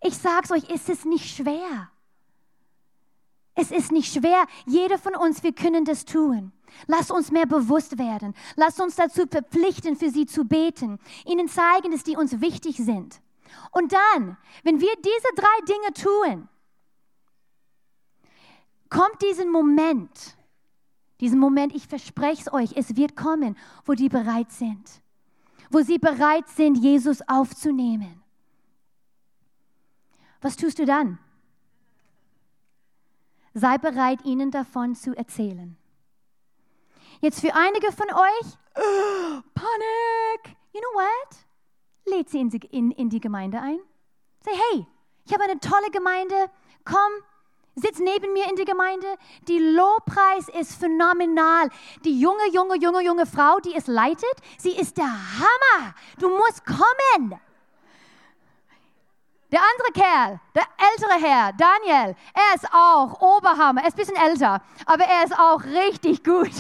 Ich 0.02 0.18
sage 0.18 0.42
es 0.44 0.52
euch, 0.52 0.70
ist 0.70 0.90
es 0.90 1.06
nicht 1.06 1.36
schwer. 1.36 1.90
Es 3.56 3.72
ist 3.72 3.92
nicht 3.92 4.12
schwer. 4.12 4.46
Jeder 4.66 4.98
von 4.98 5.16
uns, 5.16 5.44
wir 5.44 5.54
können 5.54 5.86
das 5.86 6.06
tun. 6.06 6.52
Lass 6.88 7.12
uns 7.12 7.32
mehr 7.32 7.46
bewusst 7.46 7.98
werden. 7.98 8.34
Lass 8.56 8.80
uns 8.80 8.96
dazu 8.96 9.26
verpflichten, 9.28 9.96
für 9.96 10.10
sie 10.10 10.26
zu 10.26 10.46
beten, 10.46 11.00
ihnen 11.26 11.48
zeigen, 11.48 11.92
dass 11.92 12.04
die 12.04 12.16
uns 12.16 12.42
wichtig 12.42 12.78
sind. 12.78 13.22
Und 13.72 13.94
dann, 13.94 14.38
wenn 14.64 14.80
wir 14.80 14.94
diese 14.98 15.36
drei 15.36 15.66
Dinge 15.68 15.94
tun, 15.94 16.50
kommt 18.90 19.22
diesen 19.22 19.52
Moment, 19.52 20.38
diesen 21.20 21.40
Moment, 21.40 21.74
ich 21.74 21.88
verspreche 21.88 22.44
es 22.44 22.54
euch, 22.54 22.74
es 22.76 22.96
wird 22.96 23.16
kommen, 23.16 23.58
wo 23.86 23.94
die 23.94 24.10
bereit 24.10 24.52
sind, 24.52 25.02
wo 25.70 25.82
sie 25.82 25.98
bereit 25.98 26.48
sind, 26.50 26.78
Jesus 26.78 27.22
aufzunehmen. 27.28 28.22
Was 30.42 30.58
tust 30.58 30.78
du 30.78 30.86
dann? 30.86 31.20
Sei 33.54 33.78
bereit, 33.78 34.26
ihnen 34.26 34.52
davon 34.52 34.96
zu 34.96 35.16
erzählen. 35.16 35.78
Jetzt 37.24 37.40
für 37.40 37.56
einige 37.56 37.90
von 37.94 38.08
euch, 38.08 38.48
Panik. 39.56 40.58
You 40.74 40.82
know 40.82 40.94
what? 40.94 41.38
Lädt 42.04 42.30
sie 42.30 42.42
in, 42.42 42.50
in, 42.50 42.92
in 42.92 43.10
die 43.10 43.22
Gemeinde 43.22 43.62
ein. 43.62 43.80
Say, 44.44 44.52
hey, 44.52 44.86
ich 45.24 45.32
habe 45.34 45.46
eine 45.46 45.58
tolle 45.58 45.90
Gemeinde. 45.90 46.36
Komm, 46.84 47.14
sitz 47.76 48.00
neben 48.00 48.34
mir 48.34 48.50
in 48.50 48.58
der 48.58 48.66
Gemeinde. 48.66 49.08
Die 49.48 49.58
Lobpreis 49.58 50.50
ist 50.50 50.76
phänomenal. 50.78 51.70
Die 52.04 52.20
junge, 52.20 52.46
junge, 52.52 52.76
junge, 52.76 53.02
junge 53.02 53.26
Frau, 53.26 53.58
die 53.62 53.74
es 53.74 53.88
leitet, 53.88 54.36
sie 54.58 54.76
ist 54.76 54.98
der 54.98 55.06
Hammer. 55.06 55.96
Du 56.20 56.28
musst 56.28 56.66
kommen. 56.66 57.40
Der 59.50 59.62
andere 59.62 59.92
Kerl, 59.94 60.42
der 60.54 60.66
ältere 60.92 61.26
Herr, 61.26 61.54
Daniel, 61.54 62.18
er 62.34 62.56
ist 62.56 62.68
auch 62.74 63.22
Oberhammer. 63.22 63.80
Er 63.80 63.88
ist 63.88 63.94
ein 63.94 64.06
bisschen 64.06 64.18
älter, 64.18 64.62
aber 64.86 65.06
er 65.06 65.24
ist 65.24 65.40
auch 65.40 65.64
richtig 65.64 66.22
gut. 66.26 66.52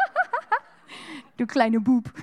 du 1.36 1.46
kleine 1.46 1.80
Bub. 1.80 2.04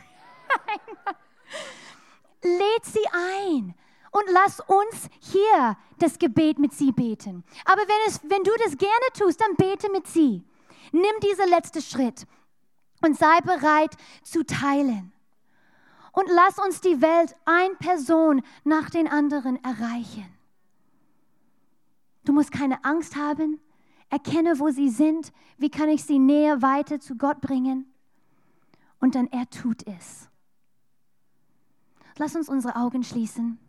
lädt 2.41 2.85
sie 2.85 3.05
ein 3.11 3.75
und 4.11 4.23
lass 4.31 4.59
uns 4.61 5.09
hier 5.19 5.77
das 5.99 6.17
Gebet 6.17 6.59
mit 6.59 6.73
sie 6.73 6.91
beten. 6.91 7.43
Aber 7.65 7.81
wenn, 7.81 8.07
es, 8.07 8.21
wenn 8.23 8.43
du 8.43 8.51
das 8.63 8.77
gerne 8.77 9.07
tust, 9.13 9.41
dann 9.41 9.55
bete 9.55 9.89
mit 9.91 10.07
sie. 10.07 10.43
Nimm 10.91 11.19
diesen 11.21 11.49
letzten 11.49 11.81
Schritt 11.81 12.25
und 13.01 13.17
sei 13.17 13.39
bereit 13.41 13.95
zu 14.23 14.45
teilen. 14.45 15.11
Und 16.13 16.29
lass 16.29 16.57
uns 16.57 16.81
die 16.81 17.01
Welt 17.01 17.35
ein 17.45 17.77
Person 17.77 18.41
nach 18.63 18.89
den 18.89 19.07
anderen 19.07 19.63
erreichen. 19.63 20.25
Du 22.23 22.33
musst 22.33 22.51
keine 22.51 22.83
Angst 22.83 23.15
haben. 23.15 23.59
Erkenne, 24.09 24.59
wo 24.59 24.69
sie 24.69 24.89
sind. 24.89 25.31
Wie 25.57 25.69
kann 25.69 25.89
ich 25.89 26.03
sie 26.03 26.19
näher 26.19 26.61
weiter 26.61 26.99
zu 26.99 27.15
Gott 27.17 27.41
bringen? 27.41 27.91
Und 28.99 29.15
dann 29.15 29.27
er 29.27 29.49
tut 29.49 29.85
es. 29.85 30.29
Lass 32.17 32.35
uns 32.35 32.49
unsere 32.49 32.75
Augen 32.75 33.03
schließen. 33.03 33.59